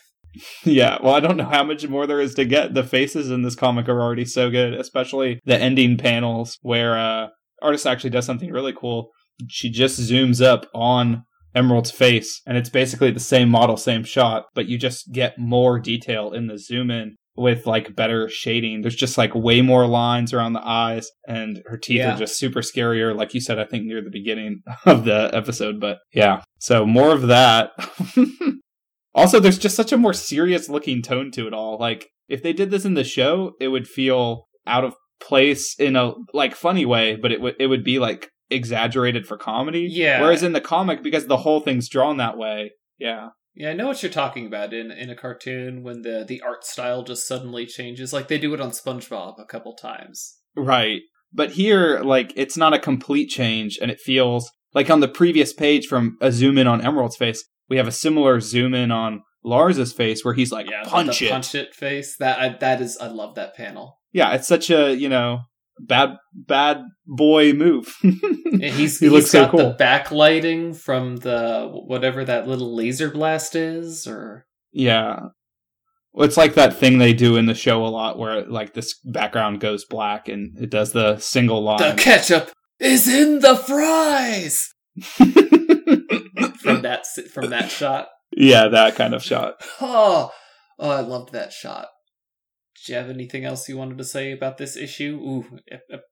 Yeah, 0.64 0.96
well, 1.02 1.12
I 1.12 1.20
don't 1.20 1.36
know 1.36 1.44
how 1.44 1.62
much 1.62 1.86
more 1.86 2.06
there 2.06 2.18
is 2.18 2.34
to 2.36 2.46
get. 2.46 2.72
The 2.72 2.84
faces 2.84 3.30
in 3.30 3.42
this 3.42 3.54
comic 3.54 3.86
are 3.86 4.00
already 4.00 4.24
so 4.24 4.48
good, 4.48 4.72
especially 4.72 5.38
the 5.44 5.58
ending 5.58 5.98
panels 5.98 6.56
where 6.62 6.98
uh 6.98 7.26
artist 7.60 7.86
actually 7.86 8.08
does 8.08 8.24
something 8.24 8.50
really 8.50 8.72
cool. 8.72 9.10
She 9.48 9.68
just 9.68 10.00
zooms 10.00 10.42
up 10.42 10.64
on 10.74 11.24
Emerald's 11.54 11.90
face, 11.90 12.40
and 12.46 12.56
it's 12.56 12.70
basically 12.70 13.10
the 13.10 13.20
same 13.20 13.50
model, 13.50 13.76
same 13.76 14.04
shot, 14.04 14.46
but 14.54 14.66
you 14.68 14.78
just 14.78 15.12
get 15.12 15.38
more 15.38 15.78
detail 15.78 16.32
in 16.32 16.46
the 16.46 16.56
zoom 16.58 16.90
in 16.90 17.16
with 17.36 17.66
like 17.66 17.96
better 17.96 18.28
shading. 18.28 18.82
There's 18.82 18.94
just 18.96 19.16
like 19.16 19.34
way 19.34 19.62
more 19.62 19.86
lines 19.86 20.32
around 20.32 20.52
the 20.52 20.66
eyes, 20.66 21.10
and 21.26 21.62
her 21.66 21.78
teeth 21.78 21.96
Yeah. 21.98 22.14
are 22.14 22.18
just 22.18 22.36
super 22.38 22.60
scarier, 22.60 23.16
like 23.16 23.34
you 23.34 23.40
said, 23.40 23.58
I 23.58 23.64
think 23.64 23.84
near 23.84 24.02
the 24.02 24.10
beginning 24.10 24.62
of 24.86 25.04
the 25.04 25.30
episode. 25.32 25.80
But 25.80 25.98
yeah, 26.12 26.42
so 26.58 26.84
more 26.86 27.12
of 27.12 27.22
that. 27.28 27.70
also, 29.14 29.40
there's 29.40 29.58
just 29.58 29.76
such 29.76 29.92
a 29.92 29.96
more 29.96 30.12
serious 30.12 30.68
looking 30.68 31.02
tone 31.02 31.30
to 31.32 31.46
it 31.46 31.54
all. 31.54 31.78
Like, 31.78 32.08
if 32.28 32.42
they 32.42 32.52
did 32.52 32.70
this 32.70 32.84
in 32.84 32.94
the 32.94 33.04
show, 33.04 33.52
it 33.60 33.68
would 33.68 33.86
feel 33.88 34.46
out 34.66 34.84
of 34.84 34.94
place 35.20 35.74
in 35.78 35.96
a 35.96 36.12
like 36.32 36.54
funny 36.54 36.84
way, 36.86 37.16
but 37.16 37.32
it 37.32 37.40
would 37.40 37.54
it 37.58 37.66
would 37.68 37.84
be 37.84 37.98
like 37.98 38.28
exaggerated 38.50 39.26
for 39.26 39.36
comedy. 39.36 39.86
Yeah. 39.90 40.20
Whereas 40.20 40.42
in 40.42 40.52
the 40.52 40.60
comic, 40.60 41.02
because 41.02 41.26
the 41.26 41.38
whole 41.38 41.60
thing's 41.60 41.88
drawn 41.88 42.18
that 42.18 42.36
way, 42.36 42.72
yeah. 42.98 43.28
Yeah, 43.54 43.70
I 43.70 43.74
know 43.74 43.88
what 43.88 44.02
you're 44.02 44.12
talking 44.12 44.46
about 44.46 44.72
in 44.72 44.90
in 44.90 45.10
a 45.10 45.14
cartoon 45.16 45.82
when 45.82 46.02
the 46.02 46.24
the 46.26 46.40
art 46.42 46.64
style 46.64 47.02
just 47.02 47.26
suddenly 47.26 47.66
changes, 47.66 48.12
like 48.12 48.28
they 48.28 48.38
do 48.38 48.54
it 48.54 48.60
on 48.60 48.70
SpongeBob 48.70 49.38
a 49.40 49.44
couple 49.44 49.74
times. 49.74 50.38
Right. 50.56 51.00
But 51.34 51.52
here, 51.52 52.00
like, 52.00 52.32
it's 52.36 52.58
not 52.58 52.74
a 52.74 52.78
complete 52.78 53.28
change, 53.30 53.78
and 53.80 53.90
it 53.90 54.00
feels 54.00 54.50
like 54.74 54.90
on 54.90 55.00
the 55.00 55.08
previous 55.08 55.52
page 55.52 55.86
from 55.86 56.18
a 56.20 56.30
zoom 56.30 56.58
in 56.58 56.66
on 56.66 56.84
Emerald's 56.84 57.16
face, 57.16 57.42
we 57.68 57.78
have 57.78 57.88
a 57.88 57.92
similar 57.92 58.40
zoom 58.40 58.74
in 58.74 58.90
on 58.90 59.22
Lars's 59.44 59.92
face 59.94 60.24
where 60.24 60.34
he's 60.34 60.52
like, 60.52 60.68
Yeah, 60.70 60.82
punch 60.84 61.22
it. 61.22 61.30
punch 61.30 61.54
it 61.54 61.74
face. 61.74 62.16
That 62.18 62.38
I, 62.38 62.48
that 62.58 62.80
is, 62.82 62.98
I 62.98 63.06
love 63.08 63.34
that 63.36 63.54
panel. 63.54 63.98
Yeah, 64.12 64.34
it's 64.34 64.46
such 64.46 64.70
a, 64.70 64.94
you 64.94 65.08
know, 65.08 65.40
bad, 65.80 66.16
bad 66.34 66.82
boy 67.06 67.52
move. 67.52 67.94
And 68.52 68.62
he's 68.64 68.98
he 69.00 69.06
he's 69.06 69.12
looks 69.12 69.30
so 69.30 69.42
got 69.42 69.50
cool. 69.50 69.58
the 69.60 69.76
backlighting 69.82 70.76
from 70.76 71.16
the 71.16 71.68
whatever 71.72 72.22
that 72.22 72.46
little 72.46 72.76
laser 72.76 73.10
blast 73.10 73.56
is, 73.56 74.06
or 74.06 74.46
Yeah. 74.72 75.20
It's 76.14 76.36
like 76.36 76.52
that 76.54 76.76
thing 76.76 76.98
they 76.98 77.14
do 77.14 77.36
in 77.36 77.46
the 77.46 77.54
show 77.54 77.84
a 77.84 77.88
lot 77.88 78.18
where 78.18 78.44
like 78.44 78.74
this 78.74 78.98
background 79.04 79.60
goes 79.60 79.86
black 79.86 80.28
and 80.28 80.58
it 80.60 80.68
does 80.70 80.92
the 80.92 81.18
single 81.18 81.62
line. 81.62 81.78
The 81.78 81.94
ketchup 82.00 82.50
is 82.78 83.08
in 83.08 83.38
the 83.38 83.56
fries. 83.56 84.68
from 86.62 86.82
that 86.82 87.06
from 87.32 87.50
that 87.50 87.70
shot. 87.70 88.08
Yeah, 88.36 88.68
that 88.68 88.94
kind 88.96 89.14
of 89.14 89.22
shot. 89.22 89.54
Oh, 89.80 90.30
oh, 90.78 90.90
I 90.90 91.00
loved 91.00 91.32
that 91.32 91.52
shot. 91.52 91.86
Do 92.84 92.92
you 92.92 92.98
have 92.98 93.10
anything 93.10 93.44
else 93.44 93.68
you 93.68 93.76
wanted 93.76 93.98
to 93.98 94.04
say 94.04 94.32
about 94.32 94.58
this 94.58 94.76
issue? 94.76 95.18
Ooh, 95.22 95.58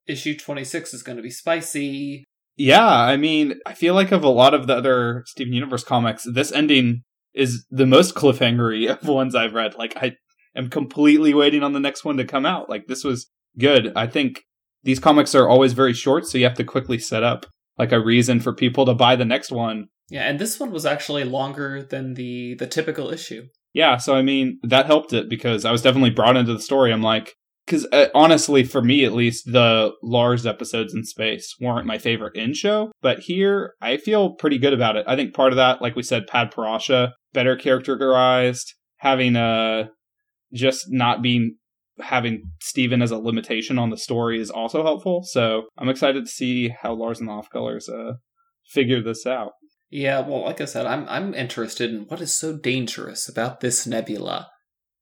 issue 0.06 0.36
26 0.36 0.94
is 0.94 1.02
going 1.02 1.16
to 1.16 1.22
be 1.22 1.30
spicy. 1.30 2.24
Yeah, 2.56 2.86
I 2.86 3.16
mean, 3.16 3.54
I 3.66 3.74
feel 3.74 3.94
like 3.94 4.12
of 4.12 4.22
a 4.22 4.28
lot 4.28 4.54
of 4.54 4.66
the 4.66 4.76
other 4.76 5.24
Steven 5.26 5.52
Universe 5.52 5.82
comics, 5.82 6.24
this 6.32 6.52
ending 6.52 7.02
is 7.34 7.66
the 7.70 7.86
most 7.86 8.14
cliffhangery 8.14 8.88
of 8.90 9.08
ones 9.08 9.34
I've 9.34 9.54
read. 9.54 9.74
Like, 9.76 9.96
I 9.96 10.12
am 10.54 10.70
completely 10.70 11.34
waiting 11.34 11.62
on 11.62 11.72
the 11.72 11.80
next 11.80 12.04
one 12.04 12.16
to 12.18 12.24
come 12.24 12.46
out. 12.46 12.68
Like, 12.68 12.86
this 12.86 13.02
was 13.02 13.30
good. 13.58 13.92
I 13.96 14.06
think 14.06 14.42
these 14.82 15.00
comics 15.00 15.34
are 15.34 15.48
always 15.48 15.72
very 15.72 15.94
short, 15.94 16.26
so 16.26 16.38
you 16.38 16.44
have 16.44 16.54
to 16.54 16.64
quickly 16.64 16.98
set 16.98 17.22
up 17.22 17.46
like 17.78 17.92
a 17.92 18.00
reason 18.00 18.40
for 18.40 18.52
people 18.52 18.84
to 18.86 18.94
buy 18.94 19.16
the 19.16 19.24
next 19.24 19.50
one. 19.50 19.88
Yeah, 20.10 20.22
and 20.22 20.38
this 20.38 20.60
one 20.60 20.70
was 20.70 20.84
actually 20.84 21.24
longer 21.24 21.82
than 21.82 22.14
the 22.14 22.54
the 22.54 22.66
typical 22.66 23.10
issue. 23.10 23.46
Yeah, 23.72 23.96
so 23.98 24.14
I 24.14 24.22
mean 24.22 24.58
that 24.62 24.86
helped 24.86 25.12
it 25.12 25.28
because 25.28 25.64
I 25.64 25.72
was 25.72 25.82
definitely 25.82 26.10
brought 26.10 26.36
into 26.36 26.52
the 26.52 26.60
story. 26.60 26.92
I'm 26.92 27.02
like, 27.02 27.34
because 27.66 27.86
uh, 27.92 28.08
honestly, 28.14 28.64
for 28.64 28.82
me 28.82 29.04
at 29.04 29.12
least, 29.12 29.52
the 29.52 29.92
Lars 30.02 30.44
episodes 30.44 30.92
in 30.92 31.04
space 31.04 31.54
weren't 31.60 31.86
my 31.86 31.98
favorite 31.98 32.34
in 32.34 32.52
show, 32.52 32.90
but 33.00 33.20
here 33.20 33.74
I 33.80 33.96
feel 33.96 34.34
pretty 34.34 34.58
good 34.58 34.72
about 34.72 34.96
it. 34.96 35.04
I 35.06 35.14
think 35.14 35.34
part 35.34 35.52
of 35.52 35.56
that, 35.56 35.80
like 35.80 35.94
we 35.94 36.02
said, 36.02 36.26
Padparadscha 36.26 37.12
better 37.32 37.56
characterized, 37.56 38.74
having 38.98 39.36
a 39.36 39.40
uh, 39.40 39.84
just 40.52 40.86
not 40.88 41.22
being 41.22 41.56
having 42.00 42.42
Steven 42.60 43.02
as 43.02 43.10
a 43.10 43.18
limitation 43.18 43.78
on 43.78 43.90
the 43.90 43.96
story 43.96 44.40
is 44.40 44.50
also 44.50 44.82
helpful. 44.82 45.22
So 45.22 45.64
I'm 45.78 45.88
excited 45.88 46.24
to 46.24 46.30
see 46.30 46.70
how 46.70 46.94
Lars 46.94 47.20
and 47.20 47.28
the 47.28 47.32
Off 47.32 47.50
Colors 47.50 47.88
uh, 47.88 48.14
figure 48.66 49.02
this 49.02 49.26
out. 49.26 49.52
Yeah, 49.90 50.20
well, 50.20 50.44
like 50.44 50.60
I 50.60 50.66
said, 50.66 50.86
I'm 50.86 51.06
I'm 51.08 51.34
interested 51.34 51.90
in 51.90 52.02
what 52.02 52.20
is 52.20 52.36
so 52.36 52.56
dangerous 52.56 53.28
about 53.28 53.60
this 53.60 53.86
nebula. 53.86 54.48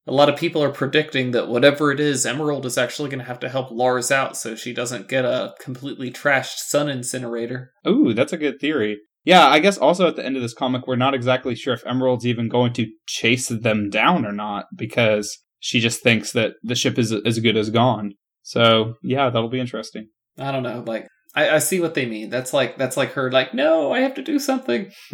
A 0.06 0.12
lot 0.12 0.30
of 0.30 0.38
people 0.38 0.62
are 0.62 0.72
predicting 0.72 1.32
that 1.32 1.48
whatever 1.48 1.92
it 1.92 2.00
is, 2.00 2.24
Emerald 2.24 2.64
is 2.64 2.78
actually 2.78 3.10
going 3.10 3.18
to 3.18 3.26
have 3.26 3.40
to 3.40 3.48
help 3.50 3.70
Lars 3.70 4.10
out 4.10 4.38
so 4.38 4.54
she 4.54 4.72
doesn't 4.72 5.08
get 5.08 5.26
a 5.26 5.52
completely 5.60 6.10
trashed 6.10 6.56
sun 6.56 6.88
incinerator. 6.88 7.72
Ooh, 7.86 8.14
that's 8.14 8.32
a 8.32 8.38
good 8.38 8.58
theory. 8.58 9.00
Yeah, 9.24 9.46
I 9.46 9.58
guess 9.58 9.76
also 9.76 10.08
at 10.08 10.16
the 10.16 10.24
end 10.24 10.36
of 10.36 10.42
this 10.42 10.54
comic, 10.54 10.86
we're 10.86 10.96
not 10.96 11.12
exactly 11.12 11.54
sure 11.54 11.74
if 11.74 11.86
Emerald's 11.86 12.26
even 12.26 12.48
going 12.48 12.72
to 12.74 12.86
chase 13.06 13.48
them 13.48 13.90
down 13.90 14.24
or 14.24 14.32
not 14.32 14.64
because 14.74 15.36
she 15.60 15.80
just 15.80 16.02
thinks 16.02 16.32
that 16.32 16.52
the 16.62 16.74
ship 16.74 16.98
is 16.98 17.12
as 17.12 17.38
good 17.38 17.58
as 17.58 17.68
gone. 17.68 18.14
So 18.42 18.94
yeah, 19.02 19.28
that'll 19.28 19.50
be 19.50 19.60
interesting. 19.60 20.08
I 20.38 20.52
don't 20.52 20.62
know. 20.62 20.82
Like 20.86 21.06
I, 21.38 21.54
I 21.54 21.58
see 21.58 21.78
what 21.78 21.94
they 21.94 22.04
mean. 22.04 22.30
That's 22.30 22.52
like 22.52 22.76
that's 22.76 22.96
like 22.96 23.12
her 23.12 23.30
like, 23.30 23.54
no, 23.54 23.92
I 23.92 24.00
have 24.00 24.14
to 24.14 24.22
do 24.22 24.40
something. 24.40 24.90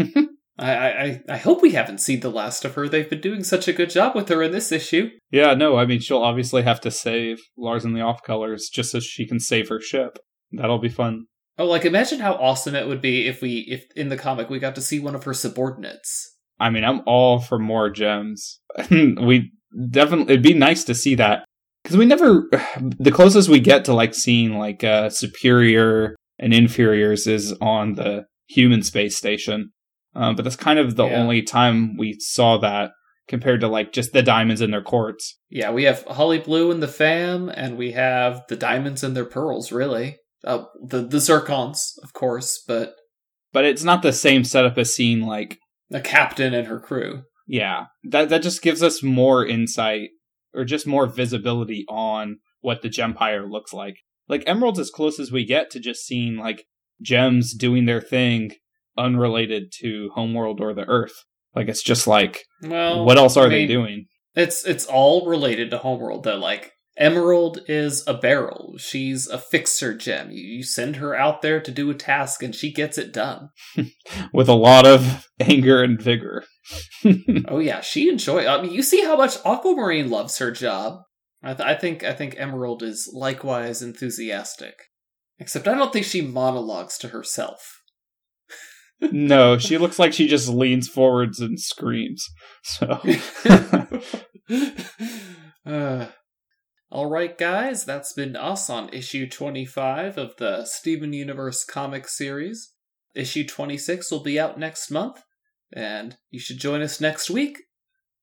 I, 0.59 0.73
I 0.73 1.21
I 1.29 1.37
hope 1.37 1.61
we 1.61 1.73
haven't 1.73 1.99
seen 1.99 2.21
the 2.21 2.31
last 2.31 2.65
of 2.65 2.75
her. 2.75 2.89
They've 2.89 3.09
been 3.09 3.21
doing 3.21 3.45
such 3.45 3.69
a 3.69 3.75
good 3.75 3.91
job 3.91 4.15
with 4.15 4.31
her 4.31 4.43
in 4.43 4.53
this 4.53 4.73
issue. 4.73 5.11
Yeah, 5.31 5.53
no, 5.53 5.77
I 5.77 5.85
mean 5.85 6.01
she'll 6.01 6.23
obviously 6.23 6.63
have 6.63 6.81
to 6.83 6.91
save 6.91 7.43
Lars 7.59 7.85
and 7.85 7.95
the 7.95 8.01
Off 8.01 8.23
Colors 8.23 8.71
just 8.73 8.91
so 8.91 9.01
she 9.01 9.27
can 9.27 9.39
save 9.39 9.69
her 9.69 9.81
ship. 9.81 10.19
That'll 10.51 10.79
be 10.79 10.89
fun. 10.89 11.27
Oh, 11.59 11.67
like 11.67 11.85
imagine 11.85 12.21
how 12.21 12.35
awesome 12.35 12.75
it 12.75 12.89
would 12.89 13.03
be 13.03 13.27
if 13.27 13.43
we 13.43 13.67
if 13.69 13.85
in 13.95 14.09
the 14.09 14.17
comic 14.17 14.49
we 14.49 14.59
got 14.59 14.77
to 14.77 14.81
see 14.81 15.01
one 15.01 15.15
of 15.15 15.25
her 15.25 15.35
subordinates. 15.35 16.37
I 16.59 16.71
mean, 16.71 16.85
I'm 16.85 17.03
all 17.05 17.39
for 17.39 17.59
more 17.59 17.91
gems. 17.91 18.61
we 18.91 19.53
definitely 19.91 20.35
it'd 20.35 20.43
be 20.43 20.55
nice 20.55 20.85
to 20.85 20.95
see 20.95 21.17
that 21.17 21.45
because 21.85 21.97
we 21.97 22.07
never 22.07 22.49
the 22.99 23.13
closest 23.13 23.49
we 23.49 23.61
get 23.61 23.85
to 23.85 23.95
like 23.95 24.15
seeing 24.15 24.59
like 24.59 24.83
uh 24.83 25.09
superior 25.11 26.17
and 26.39 26.53
inferiors 26.53 27.29
is 27.29 27.53
on 27.61 27.95
the 27.95 28.25
human 28.47 28.83
space 28.83 29.17
station. 29.17 29.71
Um, 30.17 30.37
but 30.37 30.43
that's 30.43 30.57
kind 30.57 30.79
of 30.79 30.97
the 30.97 31.07
yeah. 31.07 31.21
only 31.21 31.43
time 31.43 31.97
we 31.97 32.17
saw 32.19 32.59
that 32.59 32.91
compared 33.29 33.61
to 33.61 33.69
like 33.69 33.93
just 33.93 34.13
the 34.13 34.23
diamonds 34.23 34.61
in 34.61 34.71
their 34.71 34.83
quartz 34.83 35.39
yeah 35.49 35.71
we 35.71 35.85
have 35.85 36.05
holly 36.05 36.39
blue 36.39 36.71
in 36.71 36.81
the 36.81 36.89
fam 36.89 37.49
and 37.49 37.79
we 37.79 37.93
have 37.93 38.43
the 38.49 38.57
diamonds 38.57 39.03
in 39.03 39.15
their 39.15 39.25
pearls 39.25 39.73
really. 39.73 40.19
Uh, 40.45 40.65
the 40.83 40.99
the 40.99 41.17
zircons 41.17 41.95
of 42.03 42.13
course 42.13 42.63
but 42.69 42.95
but 43.55 43.65
it's 43.65 43.85
not 43.85 44.03
the 44.03 44.13
same 44.13 44.45
setup 44.45 44.77
as 44.77 44.95
seeing 44.95 45.23
like 45.23 45.59
a 45.93 46.01
captain 46.01 46.53
and 46.53 46.67
her 46.67 46.81
crew. 46.81 47.23
Yeah, 47.47 47.87
that 48.11 48.29
that 48.29 48.43
just 48.43 48.63
gives 48.63 48.83
us 48.83 49.03
more 49.03 49.47
insight 49.47 50.11
or 50.55 50.65
just 50.65 50.87
more 50.87 51.07
visibility 51.07 51.85
on 51.89 52.39
what 52.61 52.83
the 52.83 52.89
Gempire 52.89 53.51
looks 53.51 53.73
like. 53.73 53.99
Like 54.29 54.45
Emerald's 54.47 54.79
as 54.79 54.91
close 54.91 55.19
as 55.21 55.31
we 55.31 55.45
get 55.45 55.71
to 55.71 55.81
just 55.81 56.07
seeing 56.07 56.37
like 56.37 56.65
gems 57.03 57.55
doing 57.55 57.85
their 57.85 58.01
thing 58.01 58.53
unrelated 58.97 59.73
to 59.81 60.11
Homeworld 60.15 60.61
or 60.61 60.73
the 60.75 60.89
Earth. 60.89 61.25
Like 61.55 61.69
it's 61.69 61.83
just 61.83 62.07
like 62.07 62.45
well, 62.63 63.05
what 63.05 63.19
else 63.19 63.37
are 63.37 63.47
I 63.47 63.49
mean, 63.49 63.59
they 63.59 63.67
doing? 63.67 64.07
It's 64.35 64.65
it's 64.65 64.87
all 64.87 65.27
related 65.27 65.71
to 65.71 65.79
Homeworld 65.79 66.25
though. 66.25 66.39
Like 66.39 66.73
Emerald 66.97 67.61
is 67.67 68.05
a 68.07 68.15
beryl. 68.15 68.75
She's 68.79 69.27
a 69.27 69.39
fixer 69.39 69.97
gem. 69.97 70.31
You, 70.31 70.43
you 70.43 70.63
send 70.63 70.97
her 70.97 71.15
out 71.15 71.43
there 71.43 71.61
to 71.61 71.73
do 71.73 71.91
a 71.91 71.95
task 71.95 72.43
and 72.43 72.55
she 72.55 72.73
gets 72.73 72.99
it 72.99 73.13
done. 73.13 73.51
With 74.33 74.49
a 74.49 74.55
lot 74.55 74.87
of 74.87 75.29
anger 75.41 75.83
and 75.83 76.01
vigor. 76.01 76.45
oh 77.49 77.59
yeah, 77.59 77.81
she 77.81 78.09
enjoys. 78.09 78.47
I 78.47 78.63
mean, 78.63 78.73
you 78.73 78.83
see 78.83 79.03
how 79.03 79.17
much 79.17 79.37
Aquamarine 79.45 80.09
loves 80.09 80.39
her 80.39 80.51
job. 80.51 81.01
I, 81.43 81.55
th- 81.55 81.69
I 81.69 81.75
think 81.75 82.05
I 82.05 82.15
think 82.15 82.37
Emerald 82.39 82.83
is 82.83 83.11
likewise 83.13 83.83
enthusiastic. 83.83 84.75
Except 85.39 85.67
I 85.69 85.75
don't 85.75 85.93
think 85.93 86.07
she 86.07 86.23
monologues 86.23 86.97
to 86.99 87.09
herself. 87.09 87.81
no, 89.01 89.59
she 89.59 89.79
looks 89.79 89.99
like 89.99 90.13
she 90.13 90.29
just 90.29 90.49
leans 90.49 90.89
forwards 90.89 91.41
and 91.41 91.59
screams. 91.61 92.27
So 92.63 93.01
uh, 95.67 96.07
all 96.95 97.07
right, 97.07 97.37
guys, 97.37 97.85
that's 97.85 98.13
been 98.13 98.37
us 98.37 98.71
on 98.71 98.89
issue 98.91 99.29
25 99.29 100.17
of 100.17 100.37
the 100.37 100.65
Steven 100.65 101.13
Universe 101.13 101.65
comic 101.65 102.07
series. 102.07 102.73
Issue 103.17 103.45
26 103.45 104.13
will 104.13 104.23
be 104.23 104.39
out 104.39 104.61
next 104.61 104.93
month, 104.93 105.21
and 105.73 106.17
you 106.31 106.39
should 106.39 106.61
join 106.61 106.83
us 106.83 107.01
next 107.01 107.29
week, 107.29 107.59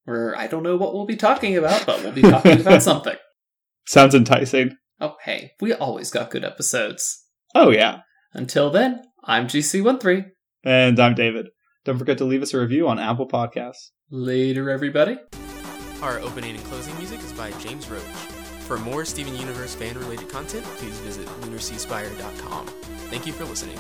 where 0.06 0.38
I 0.38 0.48
don't 0.48 0.64
know 0.64 0.78
what 0.78 0.94
we'll 0.94 1.06
be 1.06 1.18
talking 1.18 1.58
about, 1.58 1.86
but 1.86 2.02
we'll 2.02 2.14
be 2.14 2.22
talking 2.22 2.62
about 2.62 2.82
something. 2.82 3.18
Sounds 3.86 4.16
enticing. 4.16 4.78
Oh, 5.02 5.18
hey, 5.26 5.52
we 5.60 5.74
always 5.74 6.10
got 6.10 6.32
good 6.32 6.46
episodes. 6.46 7.26
Oh, 7.54 7.72
yeah. 7.72 8.04
Until 8.34 8.70
then, 8.70 9.02
I'm 9.26 9.48
GC13. 9.48 10.28
And 10.64 10.98
I'm 10.98 11.14
David. 11.14 11.48
Don't 11.84 12.00
forget 12.00 12.18
to 12.20 12.26
leave 12.26 12.42
us 12.42 12.54
a 12.54 12.60
review 12.62 12.88
on 12.88 13.00
Apple 13.00 13.28
Podcasts. 13.28 13.90
Later, 14.10 14.70
everybody. 14.70 15.18
Our 16.02 16.20
opening 16.20 16.56
and 16.56 16.64
closing 16.64 16.98
music 16.98 17.20
is 17.20 17.34
by 17.34 17.52
James 17.60 17.90
Roach. 17.90 18.41
For 18.72 18.78
more 18.78 19.04
Steven 19.04 19.36
Universe 19.36 19.76
fan 19.76 20.00
related 20.00 20.30
content, 20.30 20.64
please 20.78 20.98
visit 21.00 21.26
lunarseaspire.com. 21.42 22.66
Thank 23.10 23.26
you 23.26 23.34
for 23.34 23.44
listening. 23.44 23.78